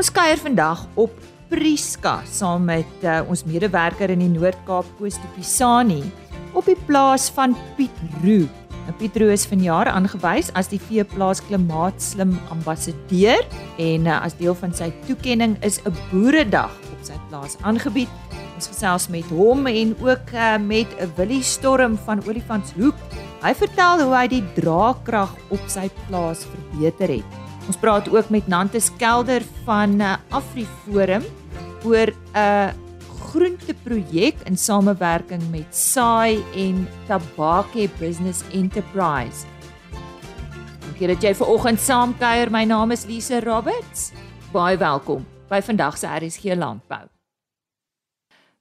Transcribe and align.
Ons 0.00 0.08
kuier 0.16 0.38
vandag 0.40 0.86
op 0.96 1.12
Prieska 1.50 2.22
saam 2.24 2.62
met 2.70 3.02
uh, 3.04 3.18
ons 3.28 3.42
medewerker 3.44 4.08
in 4.08 4.22
die 4.22 4.30
Noord-Kaap 4.32 4.86
Koos 4.96 5.18
de 5.20 5.28
Pisani 5.34 5.98
op 6.56 6.64
die 6.64 6.76
plaas 6.88 7.26
van 7.36 7.52
Piet 7.76 7.98
Roo. 8.22 8.46
Nou 8.86 8.94
Piet 8.96 9.18
Roo 9.20 9.28
is 9.28 9.44
vanjaar 9.50 9.90
aangewys 9.92 10.48
as 10.56 10.70
die 10.72 10.80
veeplaas 10.80 11.42
klimaatslim 11.50 12.32
ambassadeur 12.54 13.44
en 13.76 14.08
uh, 14.08 14.22
as 14.24 14.38
deel 14.38 14.56
van 14.62 14.72
sy 14.72 14.88
toekenning 15.04 15.58
is 15.68 15.82
'n 15.84 15.92
boeredag 16.08 16.72
op 16.94 17.04
sy 17.04 17.20
plaas 17.28 17.60
aangebied. 17.60 18.08
Ons 18.56 18.72
gesels 18.72 19.10
met 19.12 19.28
hom 19.28 19.68
en 19.68 19.92
ook 20.00 20.32
uh, 20.32 20.56
met 20.56 20.88
'n 20.96 21.12
Willie 21.20 21.44
Storm 21.44 22.00
van 22.08 22.24
Olifantshoek. 22.24 22.96
Hy 23.44 23.52
vertel 23.52 24.00
hoe 24.00 24.16
hy 24.16 24.26
die 24.32 24.44
draagkrag 24.56 25.36
op 25.50 25.60
sy 25.68 25.90
plaas 26.08 26.48
verbeter 26.48 27.20
het. 27.20 27.39
Ons 27.70 27.78
praat 27.78 28.08
ook 28.10 28.32
met 28.34 28.48
Nantes 28.50 28.88
Kelder 28.98 29.44
van 29.62 29.92
uh, 30.02 30.16
AfriForum 30.34 31.22
oor 31.86 32.10
'n 32.34 32.74
groenteprojek 33.30 34.42
in 34.42 34.56
samewerking 34.58 35.42
met 35.50 35.70
Saai 35.70 36.42
en 36.54 36.88
Tabake 37.06 37.88
Business 37.98 38.42
Enterprise. 38.52 39.46
Dankie 40.80 41.06
dat 41.06 41.22
jy 41.22 41.34
ver 41.34 41.46
oggend 41.46 41.80
saamkuier. 41.80 42.50
My 42.50 42.64
naam 42.64 42.90
is 42.90 43.06
Lise 43.06 43.40
Roberts. 43.40 44.10
Baie 44.52 44.76
welkom 44.76 45.26
by 45.48 45.62
vandag 45.62 45.98
se 45.98 46.06
RSG 46.06 46.58
Landbou. 46.58 47.06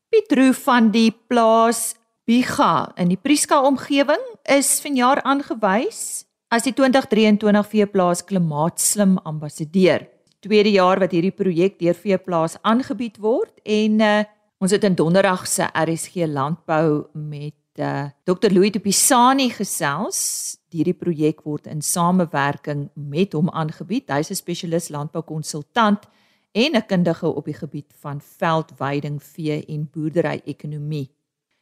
Pietro 0.10 0.52
van 0.52 0.91
die 0.91 1.12
plaas 1.27 1.96
Biga 2.26 2.91
in 2.96 3.07
die 3.07 3.18
Prieska 3.18 3.62
omgewing 3.62 4.21
is 4.46 4.82
vanjaar 4.82 5.21
aangewys 5.21 6.29
as 6.49 6.66
die 6.66 6.73
2023 6.73 7.67
veeplaas 7.70 8.23
klimaatslim 8.26 9.18
ambassadeur. 9.29 10.07
Tweede 10.41 10.71
jaar 10.74 11.01
wat 11.01 11.13
hierdie 11.13 11.35
projek 11.35 11.77
deur 11.82 11.98
veeplaas 11.98 12.57
aangebied 12.65 13.20
word 13.21 13.54
en 13.70 13.99
uh, 14.01 14.21
ons 14.59 14.74
het 14.74 14.85
in 14.87 14.98
donderdag 14.98 15.46
se 15.48 15.68
RSG 15.77 16.26
landbou 16.32 17.05
met 17.13 17.54
uh, 17.77 18.09
Dr 18.26 18.49
Louis 18.55 18.74
de 18.74 18.82
Pisani 18.82 19.49
gesels. 19.54 20.57
Hierdie 20.74 20.98
projek 20.98 21.43
word 21.46 21.70
in 21.70 21.84
samewerking 21.85 22.87
met 22.96 23.37
hom 23.37 23.52
aangebied. 23.54 24.09
Hy's 24.09 24.31
'n 24.31 24.41
spesialis 24.41 24.90
landboukonsultant 24.90 26.09
en 26.52 26.76
'n 26.76 26.85
kundige 26.87 27.27
op 27.27 27.46
die 27.46 27.54
gebied 27.54 27.93
van 28.02 28.21
veldweiding, 28.21 29.21
vee 29.24 29.65
en 29.65 29.90
boerdery-ekonomie. 29.91 31.09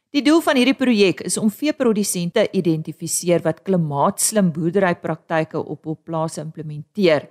Die 0.08 0.22
doel 0.24 0.38
van 0.40 0.56
hierdie 0.56 0.72
projek 0.72 1.18
is 1.28 1.34
om 1.36 1.50
veeprodusente 1.52 2.46
identifiseer 2.56 3.42
wat 3.44 3.58
klimaatslim 3.66 4.46
boerderypraktyke 4.54 5.60
op 5.60 5.84
hul 5.84 5.98
plase 6.00 6.40
implementeer. 6.40 7.26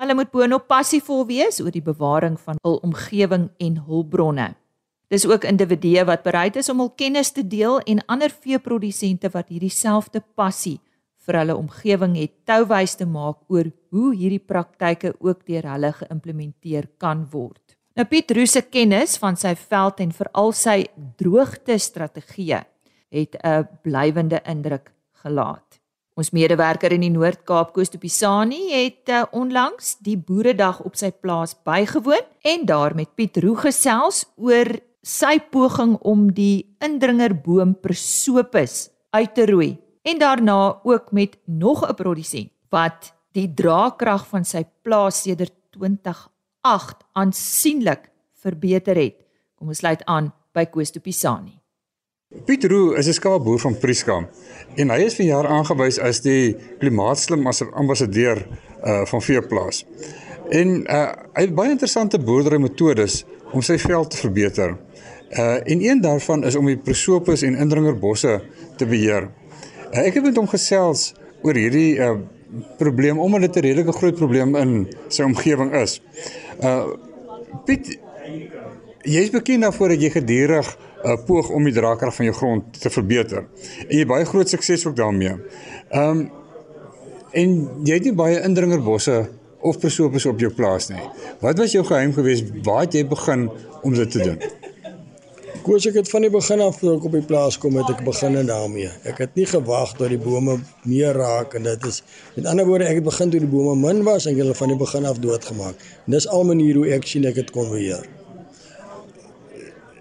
Hulle 0.00 0.16
moet 0.16 0.30
boonop 0.32 0.64
passievol 0.70 1.26
wees 1.28 1.60
oor 1.60 1.74
die 1.74 1.84
bewaring 1.84 2.38
van 2.40 2.56
hul 2.64 2.78
omgewing 2.86 3.50
en 3.60 3.76
hulpbronne. 3.90 4.54
Dis 5.12 5.28
ook 5.28 5.44
individue 5.44 6.06
wat 6.08 6.24
bereid 6.24 6.56
is 6.56 6.72
om 6.72 6.80
hul 6.80 6.94
kennis 6.96 7.34
te 7.36 7.44
deel 7.44 7.76
en 7.84 8.00
ander 8.08 8.32
veeprodusente 8.32 9.28
wat 9.36 9.52
hierdie 9.52 9.72
selfde 9.72 10.24
passie 10.32 10.78
vir 11.28 11.42
hulle 11.42 11.60
omgewing 11.60 12.16
het 12.16 12.38
touwys 12.48 12.96
te 12.96 13.04
maak 13.04 13.42
oor 13.52 13.68
hoe 13.92 14.14
hierdie 14.16 14.40
praktyke 14.40 15.12
ook 15.20 15.44
deur 15.44 15.74
hulle 15.74 15.92
geïmplementeer 16.00 16.88
kan 16.96 17.28
word. 17.28 17.67
Nou 17.98 18.04
Piet 18.06 18.30
Roos 18.30 18.52
se 18.54 18.60
kennis 18.62 19.16
van 19.18 19.34
sy 19.34 19.56
veld 19.58 19.98
en 20.04 20.12
veral 20.14 20.52
sy 20.54 20.76
droogte 21.18 21.74
strategieë 21.82 22.60
het 23.10 23.34
'n 23.42 23.66
blywende 23.82 24.38
indruk 24.46 24.92
gelaat. 25.22 25.80
Ons 26.14 26.30
medewerker 26.30 26.92
in 26.92 27.00
die 27.00 27.10
Noord-Kaap 27.10 27.72
Koos 27.72 27.90
de 27.90 27.98
Pisani 27.98 28.70
het 28.70 29.08
uh, 29.08 29.24
onlangs 29.32 29.96
die 29.98 30.16
boeredag 30.16 30.80
op 30.80 30.94
sy 30.94 31.10
plaas 31.10 31.56
bygewoon 31.64 32.22
en 32.42 32.66
daar 32.66 32.94
met 32.94 33.14
Piet 33.16 33.36
Roos 33.36 33.60
gesels 33.66 34.26
oor 34.36 34.78
sy 35.02 35.40
poging 35.50 35.98
om 36.00 36.32
die 36.32 36.76
indringerboom 36.78 37.80
Prosopis 37.80 38.90
uit 39.10 39.34
te 39.34 39.46
roei 39.46 39.76
en 40.04 40.18
daarna 40.18 40.80
ook 40.84 41.10
met 41.12 41.36
nog 41.46 41.82
'n 41.82 41.94
produsent 41.94 42.52
wat 42.70 43.12
die 43.32 43.54
draagkrag 43.54 44.26
van 44.28 44.44
sy 44.44 44.64
plaas 44.82 45.22
sedert 45.22 45.54
8 46.68 46.96
aansienlik 47.12 48.10
verbeter 48.42 48.96
het. 49.00 49.16
Kom 49.56 49.70
ons 49.72 49.80
sluit 49.80 50.02
aan 50.04 50.28
by 50.52 50.66
Koos 50.68 50.92
de 50.92 51.00
Pisani. 51.00 51.54
Piet 52.44 52.66
Roo 52.68 52.92
is 53.00 53.08
'n 53.08 53.16
skaapboer 53.16 53.58
van 53.58 53.78
Prieska 53.78 54.28
en 54.76 54.90
hy 54.90 54.98
is 55.08 55.16
vanjaar 55.16 55.46
aangewys 55.46 55.98
as 55.98 56.20
die 56.20 56.56
klimaatslim 56.78 57.46
ambassadeur 57.72 58.46
uh 58.84 59.04
van 59.04 59.22
veeplaas. 59.22 59.86
En 60.50 60.84
uh 60.84 61.12
hy 61.32 61.42
het 61.46 61.54
baie 61.54 61.70
interessante 61.70 62.18
boerdery 62.18 62.60
metodes 62.60 63.24
om 63.52 63.62
sy 63.62 63.78
veld 63.78 64.10
te 64.10 64.16
verbeter. 64.16 64.76
Uh 65.30 65.70
en 65.72 65.80
een 65.80 66.00
daarvan 66.00 66.44
is 66.44 66.54
om 66.54 66.66
die 66.66 66.76
prosopis 66.76 67.42
en 67.42 67.56
indringerbosse 67.56 68.42
te 68.76 68.86
beheer. 68.86 69.30
Uh, 69.92 70.06
ek 70.06 70.14
het 70.14 70.22
met 70.22 70.36
hom 70.36 70.48
gesels 70.48 71.14
oor 71.42 71.54
hierdie 71.54 71.96
uh 71.96 72.18
probleem 72.76 73.18
omdat 73.18 73.40
dit 73.40 73.56
'n 73.56 73.66
redelike 73.66 73.92
groot 73.92 74.14
probleem 74.14 74.56
in 74.56 74.88
sy 75.08 75.22
omgewing 75.22 75.72
is. 75.72 76.00
Uh 76.62 76.84
Piet 77.64 77.98
jy's 79.02 79.30
bekend 79.30 79.62
daarvoor 79.62 79.88
dat 79.88 80.02
jy 80.02 80.10
gedurig 80.10 80.78
uh, 81.04 81.16
poog 81.26 81.48
om 81.48 81.64
die 81.64 81.72
draagkrag 81.72 82.14
van 82.14 82.24
jou 82.24 82.36
grond 82.36 82.80
te 82.80 82.90
verbeter. 82.90 83.46
En 83.88 83.96
jy 83.96 84.06
baie 84.06 84.24
groot 84.24 84.48
sukses 84.48 84.86
ook 84.86 84.96
daarmee. 84.96 85.36
Um 85.90 86.30
en 87.32 87.68
jy 87.84 87.94
het 87.94 88.04
nie 88.04 88.14
baie 88.14 88.40
indringerbosse 88.42 89.28
of 89.60 89.78
persopes 89.78 90.26
op 90.26 90.40
jou 90.40 90.52
plaas 90.54 90.88
nie. 90.88 91.02
Wat 91.40 91.58
was 91.58 91.72
jou 91.72 91.84
geheim 91.84 92.12
geweest? 92.12 92.52
Waar 92.62 92.80
het 92.80 92.92
jy 92.92 93.06
begin 93.06 93.50
om 93.82 93.94
dit 93.94 94.10
te 94.10 94.18
doen? 94.18 94.38
Koos 95.64 95.86
ek 95.88 95.96
het 95.98 96.08
van 96.10 96.22
die 96.24 96.30
begin 96.30 96.60
af 96.62 96.76
toe 96.78 96.92
ek 96.94 97.06
op 97.08 97.14
die 97.16 97.24
plaas 97.26 97.56
kom 97.60 97.76
het 97.80 97.88
ek 97.90 98.04
begin 98.06 98.36
daarmee. 98.46 98.90
Ek 99.08 99.18
het 99.24 99.34
nie 99.38 99.46
gewag 99.48 99.94
tot 99.98 100.12
die 100.12 100.20
bome 100.20 100.58
meer 100.86 101.16
raak 101.18 101.56
en 101.58 101.66
dit 101.66 101.88
is 101.88 102.02
met 102.36 102.46
ander 102.52 102.68
woorde 102.68 102.86
ek 102.86 103.00
het 103.00 103.06
begin 103.08 103.32
toe 103.32 103.40
die 103.42 103.50
bome 103.50 103.74
min 103.80 104.04
was 104.06 104.28
en 104.30 104.38
hulle 104.38 104.54
van 104.54 104.72
die 104.72 104.78
begin 104.78 105.08
af 105.08 105.18
doodgemaak. 105.22 105.82
En 106.06 106.16
dis 106.16 106.28
al 106.28 106.46
manier 106.48 106.78
hoe 106.78 106.86
ek 106.94 107.08
sien 107.10 107.26
ek 107.28 107.42
het 107.42 107.50
kon 107.54 107.70
beheer. 107.72 108.06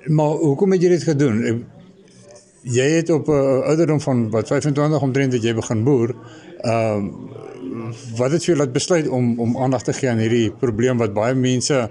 Maar 0.07 0.37
hoekom 0.43 0.75
het 0.75 0.85
jy 0.85 0.93
dit 0.93 1.07
gedoen? 1.09 1.65
Jy 2.77 2.87
het 2.99 3.09
op 3.09 3.27
'n 3.27 3.31
uh, 3.31 3.67
ouderdom 3.71 4.01
van 4.01 4.29
wat 4.29 4.47
25 4.47 5.01
omtrent 5.01 5.31
dat 5.31 5.43
jy 5.43 5.53
begin 5.53 5.83
boer. 5.83 6.15
Ehm 6.61 7.09
uh, 7.09 7.91
wat 8.17 8.31
het 8.31 8.45
jy 8.45 8.55
laat 8.55 8.71
besluit 8.73 9.07
om 9.07 9.39
om 9.39 9.57
aandag 9.57 9.83
te 9.83 9.93
gee 9.93 10.09
aan 10.09 10.17
hierdie 10.17 10.51
probleem 10.51 10.97
wat 10.97 11.13
baie 11.13 11.35
mense 11.35 11.89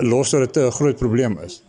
los 0.00 0.30
dat 0.30 0.54
dit 0.54 0.64
'n 0.64 0.70
groot 0.70 0.96
probleem 0.96 1.38
is? 1.44 1.62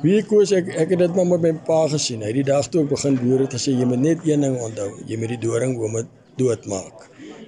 Wie 0.00 0.22
koos 0.24 0.48
ek 0.56 0.70
ek 0.80 0.94
het 0.94 1.00
dit 1.02 1.16
maar 1.16 1.26
met 1.28 1.42
my 1.44 1.50
pa 1.66 1.82
gesien. 1.92 2.22
Hy 2.24 2.30
die 2.32 2.46
dag 2.48 2.64
toe 2.72 2.86
ek 2.86 2.92
begin 2.94 3.18
boer 3.20 3.42
het 3.44 3.52
gesê 3.52 3.74
jy 3.76 3.84
moet 3.88 4.00
net 4.00 4.22
een 4.24 4.46
ding 4.46 4.56
onthou, 4.56 4.88
jy 5.04 5.18
moet 5.20 5.34
die 5.34 5.40
doringbome 5.42 6.06
doodmaak. 6.40 7.02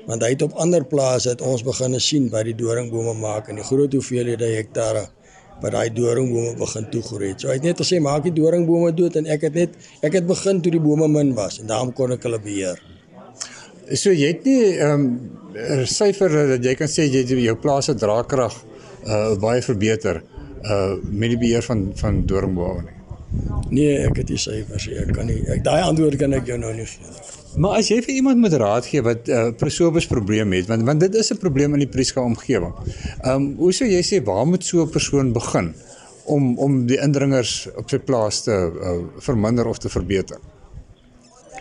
Want 0.04 0.24
hy 0.26 0.34
het 0.34 0.42
op 0.44 0.58
ander 0.60 0.84
plase 0.84 1.32
het 1.32 1.40
ons 1.40 1.64
begin 1.64 1.96
sien 1.96 2.26
wat 2.34 2.44
die 2.44 2.56
doringbome 2.58 3.14
maak 3.16 3.48
en 3.48 3.56
die 3.56 3.64
groot 3.64 3.96
hoeveelhede 3.96 4.50
hektare 4.52 5.06
wat 5.62 5.72
daai 5.72 5.94
doringbome 5.96 6.52
begin 6.58 6.88
toegroei 6.92 7.30
het. 7.30 7.40
So 7.40 7.48
hy 7.48 7.56
het 7.56 7.68
net 7.70 7.80
gesê 7.80 8.02
maak 8.04 8.26
die 8.28 8.34
doringbome 8.36 8.92
dood 8.98 9.16
en 9.22 9.30
ek 9.32 9.46
het 9.48 9.56
net 9.56 9.78
ek 10.04 10.18
het 10.20 10.28
begin 10.28 10.60
toe 10.60 10.74
die 10.74 10.82
bome 10.82 11.08
min 11.08 11.32
was 11.38 11.56
en 11.62 11.72
daarom 11.72 11.94
kon 11.96 12.12
ek 12.12 12.28
hulle 12.28 12.42
beheer. 12.42 12.82
So 13.96 14.12
jy 14.12 14.28
het 14.34 14.44
nie 14.44 14.74
ehm 14.74 15.08
um, 15.08 15.86
syfer 15.88 16.36
dat 16.52 16.68
jy 16.68 16.76
kan 16.76 16.92
sê 16.92 17.08
jy 17.08 17.24
jou 17.46 17.56
plaas 17.64 17.88
se 17.88 17.96
draagkrag 17.96 18.60
uh 19.08 19.32
baie 19.40 19.64
verbeter 19.64 20.20
uh 20.64 20.94
met 21.02 21.32
die 21.34 21.38
beheer 21.38 21.62
van 21.62 21.92
van 21.94 22.26
doringbome 22.26 22.82
nie. 22.82 22.98
Nee, 23.72 23.92
ek 24.06 24.16
het 24.20 24.28
nie 24.28 24.38
syfers 24.38 24.86
nie. 24.88 24.98
Ek 25.00 25.14
kan 25.16 25.26
nie 25.26 25.40
ek 25.54 25.62
daai 25.64 25.80
antwoord 25.82 26.18
kan 26.20 26.34
ek 26.36 26.46
jou 26.46 26.58
nou 26.60 26.72
nie 26.76 26.86
gee. 26.86 27.14
Maar 27.62 27.80
as 27.80 27.88
jy 27.92 27.98
vir 28.04 28.14
iemand 28.16 28.40
moet 28.40 28.54
raad 28.60 28.86
gee 28.88 29.02
wat 29.04 29.28
'n 29.28 29.32
uh, 29.32 29.52
presobus 29.56 30.06
probleem 30.06 30.52
het, 30.52 30.68
want 30.68 30.82
want 30.88 31.00
dit 31.00 31.14
is 31.14 31.32
'n 31.32 31.38
probleem 31.38 31.74
in 31.74 31.84
die 31.84 31.92
Prieska 31.94 32.20
omgewing. 32.20 32.74
Um 33.24 33.54
hoe 33.56 33.72
sou 33.72 33.88
jy 33.88 34.02
sê 34.02 34.22
waar 34.24 34.46
moet 34.46 34.64
so 34.64 34.84
'n 34.84 34.90
persoon 34.90 35.32
begin 35.32 35.74
om 36.24 36.58
om 36.58 36.86
die 36.86 37.00
indringers 37.00 37.68
op 37.76 37.88
sy 37.90 37.98
plaas 37.98 38.42
te 38.42 38.52
uh, 38.52 38.98
verminder 39.18 39.66
of 39.66 39.78
te 39.78 39.88
verbeter? 39.88 40.38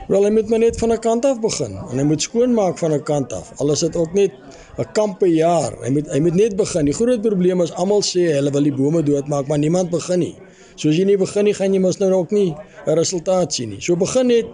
Wel, 0.08 0.24
hy 0.26 0.32
moet 0.34 0.50
maar 0.50 0.60
net 0.60 0.78
van 0.78 0.92
'n 0.92 1.00
kant 1.00 1.26
af 1.26 1.40
begin 1.40 1.74
en 1.90 1.98
hy 1.98 2.04
moet 2.04 2.22
skoonmaak 2.22 2.78
van 2.78 2.94
'n 2.94 3.04
kant 3.04 3.34
af. 3.34 3.52
Al 3.58 3.72
is 3.72 3.80
dit 3.80 3.96
ook 3.96 4.14
net 4.14 4.32
'n 4.78 4.92
kamp 4.94 5.20
per 5.20 5.28
jaar. 5.28 5.74
Hy 5.84 5.90
moet 5.90 6.08
hy 6.08 6.20
moet 6.20 6.34
net 6.36 6.56
begin. 6.56 6.86
Die 6.86 6.94
groot 6.94 7.22
probleem 7.22 7.62
is 7.62 7.72
almal 7.72 8.02
sê 8.02 8.34
hulle 8.34 8.52
wil 8.52 8.64
die 8.64 8.74
bome 8.74 9.04
doodmaak, 9.04 9.48
maar 9.48 9.60
niemand 9.60 9.90
begin 9.90 10.20
nie. 10.20 10.36
So 10.76 10.90
as 10.90 10.98
jy 10.98 11.04
nie 11.06 11.18
begin 11.18 11.44
nie, 11.44 11.54
gaan 11.54 11.74
jy 11.74 11.80
mos 11.80 11.98
nou 11.98 12.12
ook 12.12 12.32
nie 12.32 12.56
'n 12.86 12.96
resultaat 12.96 13.54
sien 13.54 13.70
nie. 13.70 13.82
So 13.82 13.96
begin 13.96 14.28
net 14.28 14.46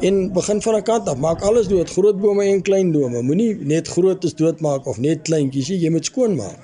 en 0.00 0.32
begin 0.32 0.62
van 0.62 0.74
'n 0.74 0.82
kant 0.82 1.08
af. 1.08 1.16
Maak 1.16 1.42
alles 1.42 1.68
dood, 1.68 1.90
groot 1.90 2.20
bome 2.20 2.44
en 2.44 2.62
klein 2.62 2.92
bome. 2.92 3.22
Moenie 3.22 3.56
net 3.60 3.88
grootes 3.88 4.34
doodmaak 4.34 4.86
of 4.86 4.98
net 4.98 5.22
kleintjies 5.22 5.68
nie. 5.68 5.78
Jy 5.78 5.90
moet 5.90 6.04
skoonmaak. 6.04 6.58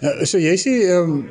Nou, 0.00 0.26
so 0.26 0.38
jy 0.38 0.56
sê 0.56 0.72
ehm 0.88 1.10
um, 1.10 1.28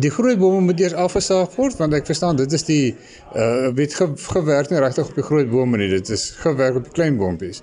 die 0.00 0.10
groot 0.10 0.38
bome 0.38 0.60
moet 0.60 0.80
eers 0.80 0.94
afgesaag 0.98 1.54
word 1.54 1.78
want 1.78 1.94
ek 1.94 2.06
verstaan 2.08 2.38
dit 2.38 2.52
is 2.52 2.66
die 2.66 2.94
uh 3.34 3.70
weet 3.78 3.94
ge, 3.94 4.08
gewerk 4.34 4.70
nie 4.70 4.80
regtig 4.82 5.10
op 5.10 5.18
die 5.18 5.26
groot 5.26 5.50
bome 5.50 5.78
nie. 5.80 5.88
Dit 5.92 6.10
is 6.14 6.30
gewerk 6.42 6.80
op 6.80 6.88
die 6.88 6.94
klein 6.94 7.18
boontjies. 7.20 7.62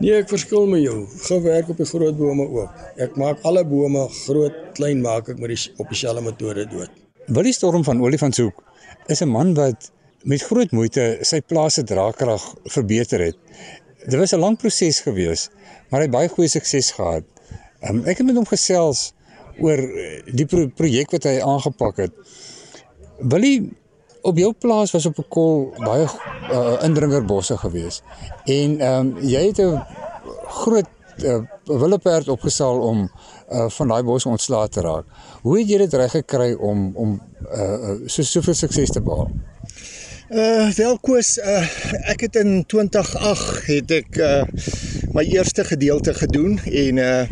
Nee, 0.00 0.16
ek 0.18 0.28
verskil 0.32 0.66
met 0.66 0.82
jou. 0.82 1.04
Gewerk 1.28 1.70
op 1.70 1.80
die 1.80 1.88
groot 1.88 2.16
bome 2.18 2.46
ook. 2.48 2.84
Ek 3.00 3.16
maak 3.20 3.44
alle 3.46 3.64
bome 3.64 4.08
groot, 4.24 4.56
klein 4.78 5.02
maak 5.04 5.28
ek 5.32 5.42
met 5.42 5.54
die 5.54 5.60
op 5.78 5.92
dieselfde 5.92 6.24
metode 6.24 6.66
dood. 6.72 7.02
Willie 7.26 7.54
Storm 7.56 7.84
van 7.86 8.02
Olifantshoek 8.02 8.58
is 9.08 9.22
'n 9.22 9.28
man 9.28 9.54
wat 9.54 9.90
met 10.24 10.42
groot 10.42 10.72
moeite 10.72 11.18
sy 11.22 11.40
plaas 11.40 11.74
se 11.74 11.84
draagkrag 11.84 12.42
verbeter 12.64 13.20
het. 13.20 13.36
Dit 14.04 14.18
was 14.20 14.32
'n 14.32 14.40
lang 14.40 14.56
proses 14.58 15.00
gewees, 15.00 15.50
maar 15.88 16.00
hy 16.00 16.06
het 16.06 16.16
baie 16.16 16.28
goeie 16.28 16.48
sukses 16.48 16.90
gehad. 16.90 17.24
Um, 17.88 18.04
ek 18.04 18.18
het 18.18 18.26
met 18.26 18.36
hom 18.36 18.46
gesels 18.46 19.12
oor 19.58 19.78
eh, 19.78 20.22
die 20.32 20.46
pro 20.46 20.68
projek 20.68 21.10
wat 21.10 21.28
hy 21.28 21.38
aangepak 21.44 21.96
het. 21.96 22.12
Willie 23.18 23.70
op 24.24 24.38
jou 24.40 24.52
plaas 24.52 24.92
was 24.96 25.06
op 25.06 25.18
'n 25.18 25.28
kol 25.28 25.74
baie 25.84 26.06
uh, 26.50 26.80
indringerbosse 26.82 27.56
gewees. 27.56 28.02
En 28.44 28.80
ehm 28.80 29.06
um, 29.06 29.16
jy 29.20 29.46
het 29.46 29.60
'n 29.60 29.82
groot 30.48 30.88
uh, 31.22 31.40
willeperd 31.64 32.28
opgesaal 32.28 32.80
om 32.80 33.10
uh, 33.52 33.68
van 33.68 33.88
daai 33.88 34.02
bos 34.02 34.26
ontslae 34.26 34.68
te 34.68 34.80
raak. 34.80 35.04
Hoe 35.42 35.58
het 35.58 35.68
jy 35.68 35.78
dit 35.78 35.92
reg 35.92 36.10
gekry 36.10 36.52
om 36.52 36.90
om 36.96 37.20
uh, 37.52 37.90
so 38.06 38.22
soveel 38.22 38.54
sukses 38.54 38.90
te 38.90 39.00
behaal? 39.00 39.30
Uh 40.28 40.70
wel 40.72 40.98
Koos, 40.98 41.38
uh 41.38 41.66
ek 42.10 42.20
het 42.20 42.36
in 42.40 42.64
2008 42.66 43.66
het 43.66 43.90
ek 43.90 44.16
uh 44.16 44.42
my 45.14 45.22
eerste 45.30 45.64
gedeelte 45.64 46.14
gedoen 46.14 46.58
en 46.64 46.96
uh 46.96 47.22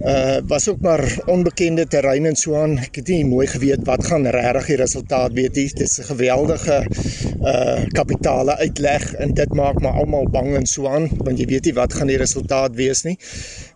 uh 0.00 0.36
was 0.46 0.68
ook 0.68 0.80
maar 0.80 1.18
onbekende 1.26 1.86
terrein 1.86 2.26
en 2.26 2.36
so 2.36 2.54
aan. 2.56 2.78
Ek 2.78 2.94
het 3.00 3.08
nie 3.08 3.24
mooi 3.24 3.46
geweet 3.46 3.84
wat 3.84 4.04
gaan 4.04 4.26
regtig 4.26 4.66
die 4.66 4.76
resultaat 4.80 5.32
wees 5.36 5.52
nie. 5.56 5.68
Dit 5.68 5.80
is 5.80 5.98
'n 5.98 6.08
geweldige 6.12 6.76
uh 7.40 7.84
kapitale 7.92 8.56
uitleg 8.56 9.12
en 9.14 9.34
dit 9.34 9.54
maak 9.54 9.80
my 9.80 9.88
almal 9.88 10.28
bang 10.30 10.54
en 10.56 10.66
so 10.66 10.88
aan 10.88 11.08
want 11.24 11.38
jy 11.38 11.46
weet 11.46 11.64
nie 11.64 11.74
wat 11.74 11.94
gaan 11.94 12.06
die 12.06 12.20
resultaat 12.20 12.74
wees 12.74 13.02
nie. 13.02 13.18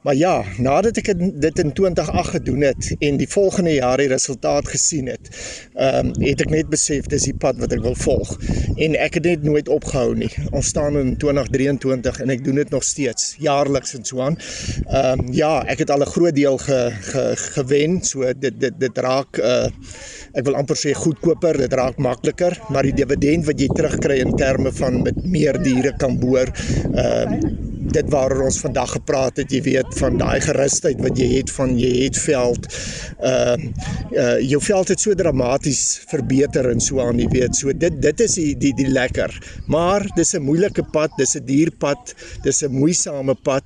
Maar 0.04 0.14
ja, 0.14 0.44
nadat 0.60 0.98
ek 1.00 1.06
dit 1.16 1.60
in 1.62 1.70
2008 1.72 2.34
gedoen 2.36 2.60
het 2.60 2.90
en 2.98 3.16
die 3.16 3.28
volgende 3.28 3.72
jaar 3.72 4.02
die 4.02 4.10
resultaat 4.12 4.68
gesien 4.68 5.08
het, 5.08 5.30
ehm 5.72 6.10
um, 6.10 6.12
het 6.20 6.42
ek 6.44 6.52
net 6.52 6.68
besef 6.68 7.08
dis 7.08 7.24
die 7.30 7.36
pad 7.40 7.56
wat 7.62 7.72
ek 7.72 7.80
wil 7.86 7.96
volg 7.96 8.34
en 8.76 8.98
ek 9.00 9.16
het 9.16 9.30
net 9.30 9.46
nooit 9.48 9.68
opgehou 9.72 10.12
nie. 10.20 10.28
Ons 10.52 10.74
staan 10.74 10.98
in 11.00 11.14
2023 11.16 12.20
en 12.20 12.34
ek 12.36 12.44
doen 12.44 12.60
dit 12.60 12.76
nog 12.76 12.84
steeds 12.84 13.32
jaarliks 13.40 13.96
en 13.96 14.04
so 14.04 14.20
aan. 14.20 14.36
Ehm 14.84 15.24
um, 15.24 15.32
ja, 15.32 15.54
ek 15.72 15.86
het 15.86 15.90
al 15.90 16.04
'n 16.04 16.12
groot 16.12 16.36
deel 16.36 16.58
ge, 16.58 16.80
ge, 17.00 17.24
gewen. 17.56 18.02
So 18.04 18.28
dit 18.38 18.60
dit 18.60 18.80
dit 18.80 18.98
raak 18.98 19.40
uh 19.40 19.68
ek 20.34 20.44
wil 20.44 20.56
amper 20.58 20.76
sê 20.76 20.92
goedkoper, 20.92 21.56
dit 21.56 21.72
raak 21.72 21.96
makliker, 21.96 22.58
maar 22.68 22.82
die 22.82 22.92
dividend 22.92 23.46
wat 23.46 23.60
jy 23.60 23.68
terugkry 23.72 24.18
in 24.18 24.36
terme 24.36 24.72
van 24.72 25.02
met 25.02 25.24
meer 25.24 25.62
diere 25.62 25.96
kan 25.96 26.18
boer, 26.18 26.50
uh 26.92 27.72
dit 27.92 28.10
waaroor 28.12 28.44
ons 28.48 28.60
vandag 28.60 28.92
gepraat 28.96 29.36
het, 29.40 29.52
jy 29.52 29.60
weet 29.66 29.98
van 29.98 30.18
daai 30.20 30.40
gerusheid 30.44 31.00
wat 31.04 31.18
jy 31.18 31.28
het 31.36 31.50
van 31.54 31.74
jy 31.78 31.92
het 32.04 32.18
veld. 32.18 32.68
Uh 33.20 33.56
uh 34.14 34.38
jou 34.44 34.60
veld 34.62 34.88
het 34.92 35.00
so 35.00 35.14
dramaties 35.14 35.82
verbeter 36.10 36.68
en 36.70 36.80
so 36.80 37.00
aan, 37.02 37.18
jy 37.18 37.28
weet. 37.32 37.56
So 37.56 37.72
dit 37.72 38.00
dit 38.02 38.20
is 38.20 38.36
die 38.38 38.52
die 38.58 38.72
die 38.76 38.88
lekker. 38.88 39.32
Maar 39.66 40.06
dis 40.16 40.34
'n 40.34 40.42
moeilike 40.42 40.84
pad, 40.92 41.10
dis 41.18 41.36
'n 41.36 41.44
dierpad, 41.44 42.14
dis 42.42 42.62
'n 42.62 42.72
moeisame 42.72 43.34
pad. 43.34 43.64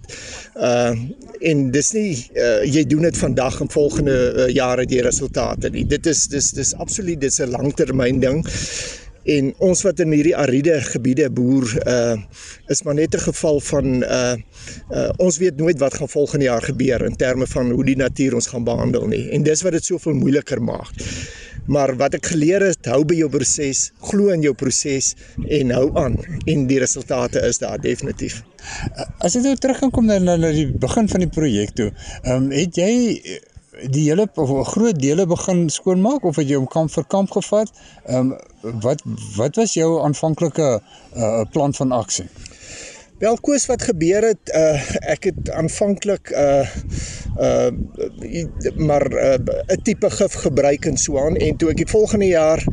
Uh 0.56 0.94
en 1.40 1.70
dis 1.70 1.92
nie 1.92 2.30
uh, 2.34 2.64
jy 2.64 2.82
doen 2.84 3.02
dit 3.02 3.16
vandag 3.16 3.60
en 3.60 3.70
volgende 3.70 4.16
uh, 4.34 4.48
jare 4.54 4.86
die 4.86 5.02
resultate 5.02 5.70
nie. 5.70 5.84
Dit 5.86 6.06
is 6.06 6.26
dis 6.26 6.50
dis 6.50 6.74
absoluut 6.74 7.20
dis 7.20 7.40
'n 7.40 7.50
langtermyn 7.50 8.20
ding 8.20 8.42
en 9.28 9.50
ons 9.68 9.82
wat 9.84 10.00
in 10.04 10.12
hierdie 10.16 10.36
ariede 10.36 10.78
gebiede 10.88 11.28
boer 11.30 11.68
uh 11.84 12.16
is 12.72 12.82
maar 12.84 12.94
net 12.94 13.14
'n 13.14 13.24
geval 13.30 13.60
van 13.60 14.02
uh 14.02 14.36
uh 14.90 15.10
ons 15.16 15.38
weet 15.38 15.56
nooit 15.56 15.78
wat 15.78 15.94
gaan 15.94 16.08
volgende 16.08 16.44
jaar 16.44 16.62
gebeur 16.62 17.04
in 17.04 17.16
terme 17.16 17.46
van 17.46 17.70
hoe 17.70 17.84
die 17.84 17.96
natuur 17.96 18.34
ons 18.34 18.46
gaan 18.46 18.64
behandel 18.64 19.06
nie 19.06 19.28
en 19.30 19.42
dis 19.42 19.62
wat 19.62 19.72
dit 19.72 19.84
soveel 19.84 20.14
moeiliker 20.14 20.62
maak. 20.62 20.92
Maar 21.68 21.96
wat 21.96 22.14
ek 22.14 22.26
geleer 22.26 22.62
het, 22.64 22.86
hou 22.88 23.02
by 23.04 23.18
jou 23.18 23.28
proses, 23.28 23.90
glo 24.00 24.32
in 24.32 24.42
jou 24.42 24.54
proses 24.56 25.10
en 25.48 25.70
hou 25.76 25.90
aan 26.00 26.16
en 26.46 26.66
die 26.70 26.78
resultate 26.80 27.42
is 27.44 27.58
daar 27.58 27.80
definitief. 27.80 28.40
As 29.20 29.36
jy 29.36 29.42
nou 29.44 29.56
terug 29.60 29.78
kan 29.78 29.92
kom 29.92 30.08
na 30.08 30.18
na 30.18 30.52
die 30.52 30.66
begin 30.72 31.08
van 31.12 31.20
die 31.20 31.28
projek 31.28 31.76
toe, 31.76 31.90
ehm 32.22 32.48
um, 32.48 32.50
het 32.56 32.80
jy 32.80 32.92
die 33.86 34.08
hele 34.08 34.28
of 34.34 34.68
groot 34.68 34.98
dele 34.98 35.26
begin 35.26 35.68
skoonmaak 35.70 36.24
of 36.24 36.36
het 36.36 36.48
jy 36.48 36.58
hom 36.58 36.68
kamp 36.70 36.90
vir 36.90 37.06
kamp 37.06 37.30
gevat? 37.30 37.72
Ehm 38.06 38.32
um, 38.32 38.80
wat 38.82 39.02
wat 39.36 39.56
was 39.56 39.74
jou 39.78 40.00
aanvanklike 40.02 40.68
uh, 41.16 41.44
plan 41.52 41.74
van 41.74 41.92
aksie? 41.92 42.26
Wel 43.18 43.38
koes 43.42 43.66
wat 43.66 43.82
gebeur 43.82 44.22
het 44.22 44.50
uh, 44.54 44.78
ek 45.10 45.30
het 45.30 45.50
aanvanklik 45.50 46.30
uh 46.30 46.66
uh 47.38 47.70
maar 48.76 49.06
'n 49.10 49.48
uh, 49.48 49.76
tipe 49.82 50.10
gif 50.10 50.32
gebruik 50.32 50.86
en 50.86 50.96
so 50.96 51.18
aan 51.18 51.36
en 51.36 51.56
toe 51.56 51.70
ek 51.70 51.76
die 51.76 51.90
volgende 51.90 52.26
jaar 52.26 52.64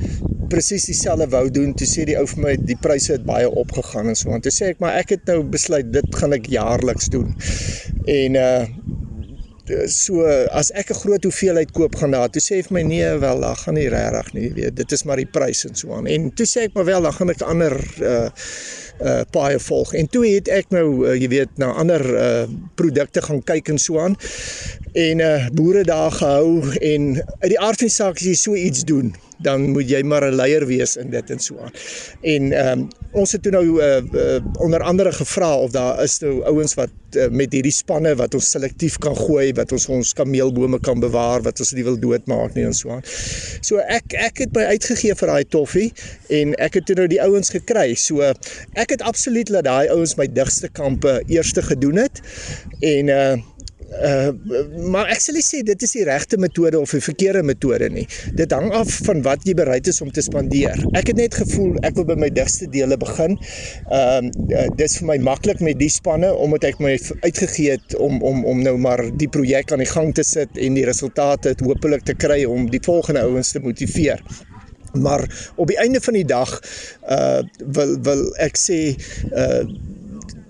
presies 0.49 0.85
dieselfde 0.85 1.27
wou 1.29 1.49
doen 1.49 1.73
toe 1.73 1.87
sê 1.87 2.05
die 2.05 2.17
ou 2.17 2.25
vir 2.29 2.41
my 2.43 2.55
die 2.69 2.77
pryse 2.81 3.11
het 3.13 3.25
baie 3.25 3.49
opgegaan 3.49 4.07
en 4.07 4.15
so 4.15 4.33
aan 4.33 4.41
toe 4.41 4.53
sê 4.53 4.73
ek 4.73 4.79
maar 4.83 4.97
ek 5.01 5.09
het 5.09 5.25
nou 5.25 5.43
besluit 5.43 5.91
dit 5.93 6.15
gaan 6.15 6.33
ek 6.37 6.49
jaarliks 6.49 7.09
doen 7.13 7.33
en 8.05 8.35
uh 8.35 8.65
so 9.87 10.21
as 10.51 10.71
ek 10.71 10.91
'n 10.91 10.99
groot 11.01 11.23
hoeveelheid 11.23 11.71
koop 11.71 11.95
gaan 11.95 12.11
daar 12.11 12.29
toe 12.29 12.41
sê 12.41 12.61
vir 12.61 12.73
my 12.77 12.81
nee 12.81 13.17
wel 13.19 13.39
dan 13.41 13.55
gaan 13.55 13.73
nie 13.73 13.89
regtig 13.89 14.33
nie 14.33 14.49
weet 14.53 14.75
dit 14.75 14.91
is 14.91 15.03
maar 15.03 15.17
die 15.17 15.25
prys 15.25 15.65
en 15.65 15.75
so 15.75 15.93
aan. 15.93 16.07
En 16.07 16.33
toe 16.33 16.45
sê 16.45 16.67
ek 16.69 16.73
maar 16.73 16.85
wel 16.85 17.01
dan 17.01 17.13
gaan 17.13 17.29
ek 17.29 17.41
ander 17.41 17.75
uh 18.01 18.29
uh 19.01 19.21
paai 19.31 19.59
volg 19.59 19.93
en 19.93 20.07
toe 20.07 20.25
het 20.27 20.47
ek 20.47 20.71
nou 20.75 20.87
uh, 21.03 21.15
jy 21.19 21.27
weet 21.33 21.57
na 21.61 21.73
ander 21.73 22.03
uh 22.15 22.45
produkte 22.79 23.21
gaan 23.21 23.43
kyk 23.43 23.73
en 23.73 23.81
so 23.81 23.99
aan 23.99 24.15
en 24.93 25.19
uh 25.19 25.47
boere 25.51 25.83
daar 25.83 26.11
gehou 26.11 26.61
en 26.79 27.15
uit 27.39 27.51
die 27.51 27.59
aard 27.59 27.79
van 27.83 27.89
die 27.91 27.97
saak 27.97 28.19
as 28.21 28.27
jy 28.27 28.35
so 28.39 28.55
iets 28.55 28.85
doen 28.87 29.13
dan 29.37 29.69
moet 29.71 29.89
jy 29.89 30.01
maar 30.03 30.23
'n 30.23 30.35
leier 30.35 30.65
wees 30.65 30.95
in 30.95 31.09
dit 31.09 31.29
en 31.29 31.39
so 31.39 31.57
aan. 31.59 31.71
En 32.21 32.51
ehm 32.51 32.79
um, 32.79 32.87
ons 33.11 33.31
het 33.31 33.41
toe 33.41 33.51
nou 33.51 33.81
uh, 33.81 34.01
uh, 34.13 34.39
onder 34.59 34.81
andere 34.81 35.11
gevra 35.11 35.57
of 35.57 35.71
daar 35.71 36.03
is 36.03 36.19
nou 36.19 36.43
ouens 36.43 36.73
wat 36.73 36.89
uh, 37.15 37.27
met 37.27 37.53
hierdie 37.53 37.71
spanne 37.71 38.15
wat 38.15 38.33
ons 38.33 38.49
selektief 38.49 38.97
kan 38.97 39.15
gooi, 39.15 39.53
wat 39.53 39.71
ons 39.71 39.87
ons 39.87 40.13
kameelbome 40.13 40.79
kan 40.79 40.99
bewaar, 40.99 41.41
wat 41.41 41.59
ons 41.59 41.71
nie 41.71 41.83
wil 41.83 41.99
doodmaak 41.99 42.53
nie 42.53 42.65
en 42.65 42.73
so 42.73 42.89
aan. 42.89 43.03
So 43.61 43.77
ek 43.77 44.13
ek 44.13 44.37
het 44.37 44.55
my 44.55 44.63
uitgegee 44.63 45.15
vir 45.15 45.27
daai 45.27 45.45
toffie 45.45 45.93
en 46.29 46.55
ek 46.55 46.73
het 46.73 46.85
toe 46.85 46.95
nou 46.95 47.07
die 47.07 47.21
ouens 47.21 47.49
gekry. 47.49 47.95
So 47.95 48.21
ek 48.73 48.84
het 48.89 49.01
absoluut 49.01 49.49
laat 49.49 49.67
daai 49.67 49.89
ouens 49.89 50.15
my 50.19 50.27
digste 50.31 50.69
kampe 50.69 51.21
eerste 51.27 51.61
gedoen 51.61 52.05
het 52.05 52.21
en 52.81 53.07
uh 53.07 53.35
Uh, 53.85 54.31
maar 54.89 55.11
ek 55.13 55.21
sal 55.21 55.37
sê 55.45 55.59
dit 55.63 55.83
is 55.85 55.91
die 55.93 56.03
regte 56.07 56.39
metode 56.41 56.79
of 56.81 56.91
die 56.95 57.03
verkeerde 57.05 57.43
metode 57.45 57.87
nie. 57.93 58.05
Dit 58.35 58.51
hang 58.55 58.71
af 58.75 58.89
van 59.05 59.21
wat 59.23 59.45
jy 59.47 59.53
bereid 59.57 59.87
is 59.87 60.01
om 60.01 60.09
te 60.11 60.23
spandeer. 60.25 60.81
Ek 60.97 61.11
het 61.11 61.19
net 61.19 61.37
gevoel 61.37 61.77
ek 61.85 61.99
wil 61.99 62.07
by 62.09 62.17
my 62.25 62.31
digste 62.33 62.67
dele 62.73 62.97
begin. 63.01 63.37
Ehm 63.93 64.31
uh, 64.49 64.65
dis 64.79 64.97
vir 64.99 65.09
my 65.11 65.19
maklik 65.29 65.61
met 65.63 65.77
die 65.79 65.91
spanne 65.91 66.33
omdat 66.33 66.65
ek 66.71 66.81
my 66.83 66.95
uitgegee 67.23 67.77
het 67.77 67.95
om 68.01 68.19
om 68.25 68.41
om 68.49 68.65
nou 68.65 68.75
maar 68.81 69.05
die 69.21 69.29
projek 69.31 69.71
aan 69.71 69.85
die 69.85 69.91
gang 69.91 70.11
te 70.17 70.25
sit 70.25 70.57
en 70.57 70.81
die 70.81 70.87
resultate 70.89 71.55
hopelik 71.61 72.09
te 72.09 72.17
kry 72.17 72.41
om 72.49 72.67
die 72.73 72.81
volgende 72.83 73.23
ouens 73.29 73.53
te 73.53 73.61
motiveer. 73.63 74.25
Maar 74.95 75.51
op 75.55 75.67
die 75.67 75.77
einde 75.77 76.01
van 76.01 76.13
die 76.13 76.25
dag 76.25 76.59
uh 77.09 77.41
wil 77.65 77.97
wil 78.01 78.23
ek 78.41 78.57
sê 78.57 78.79
uh 79.33 79.63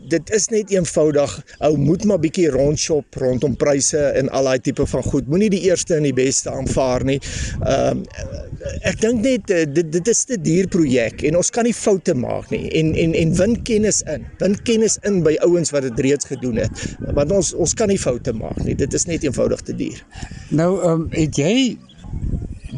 dit 0.10 0.32
is 0.38 0.48
net 0.54 0.72
eenvoudig 0.74 1.34
ou 1.66 1.72
moet 1.78 2.04
maar 2.06 2.22
bietjie 2.22 2.50
rondshop 2.54 3.18
rondom 3.22 3.56
pryse 3.60 4.02
en 4.20 4.30
al 4.30 4.50
daai 4.50 4.62
tipe 4.68 4.86
van 4.90 5.04
goed. 5.04 5.30
Moenie 5.32 5.50
die 5.54 5.64
eerste 5.70 5.98
en 5.98 6.06
die 6.08 6.16
beste 6.16 6.52
aanvaar 6.54 7.06
nie. 7.08 7.20
Ehm 7.62 8.04
uh, 8.06 8.44
ek 8.90 8.98
dink 9.02 9.22
net 9.22 9.52
uh, 9.54 9.62
dit 9.70 9.92
dit 9.94 10.08
is 10.10 10.24
'n 10.34 10.42
duur 10.42 10.68
projek 10.74 11.22
en 11.30 11.38
ons 11.38 11.50
kan 11.54 11.64
nie 11.68 11.74
foute 11.74 12.14
maak 12.18 12.50
nie. 12.50 12.70
En 12.80 12.94
en 12.96 13.14
en 13.14 13.36
win 13.38 13.62
kennis 13.64 14.02
in. 14.10 14.26
Win 14.40 14.58
kennis 14.64 14.98
in 15.04 15.22
by 15.24 15.36
ouens 15.46 15.70
wat 15.72 15.86
dit 15.86 16.00
reeds 16.00 16.26
gedoen 16.26 16.58
het. 16.64 16.86
Want 17.14 17.32
ons 17.32 17.54
ons 17.54 17.74
kan 17.74 17.88
nie 17.88 18.00
foute 18.00 18.34
maak 18.34 18.64
nie. 18.64 18.76
Dit 18.76 18.94
is 18.94 19.06
net 19.06 19.24
eenvoudig 19.24 19.62
te 19.62 19.76
duur. 19.76 20.02
Nou 20.50 20.72
ehm 20.82 20.92
um, 20.92 21.08
het 21.12 21.38
jy 21.38 21.78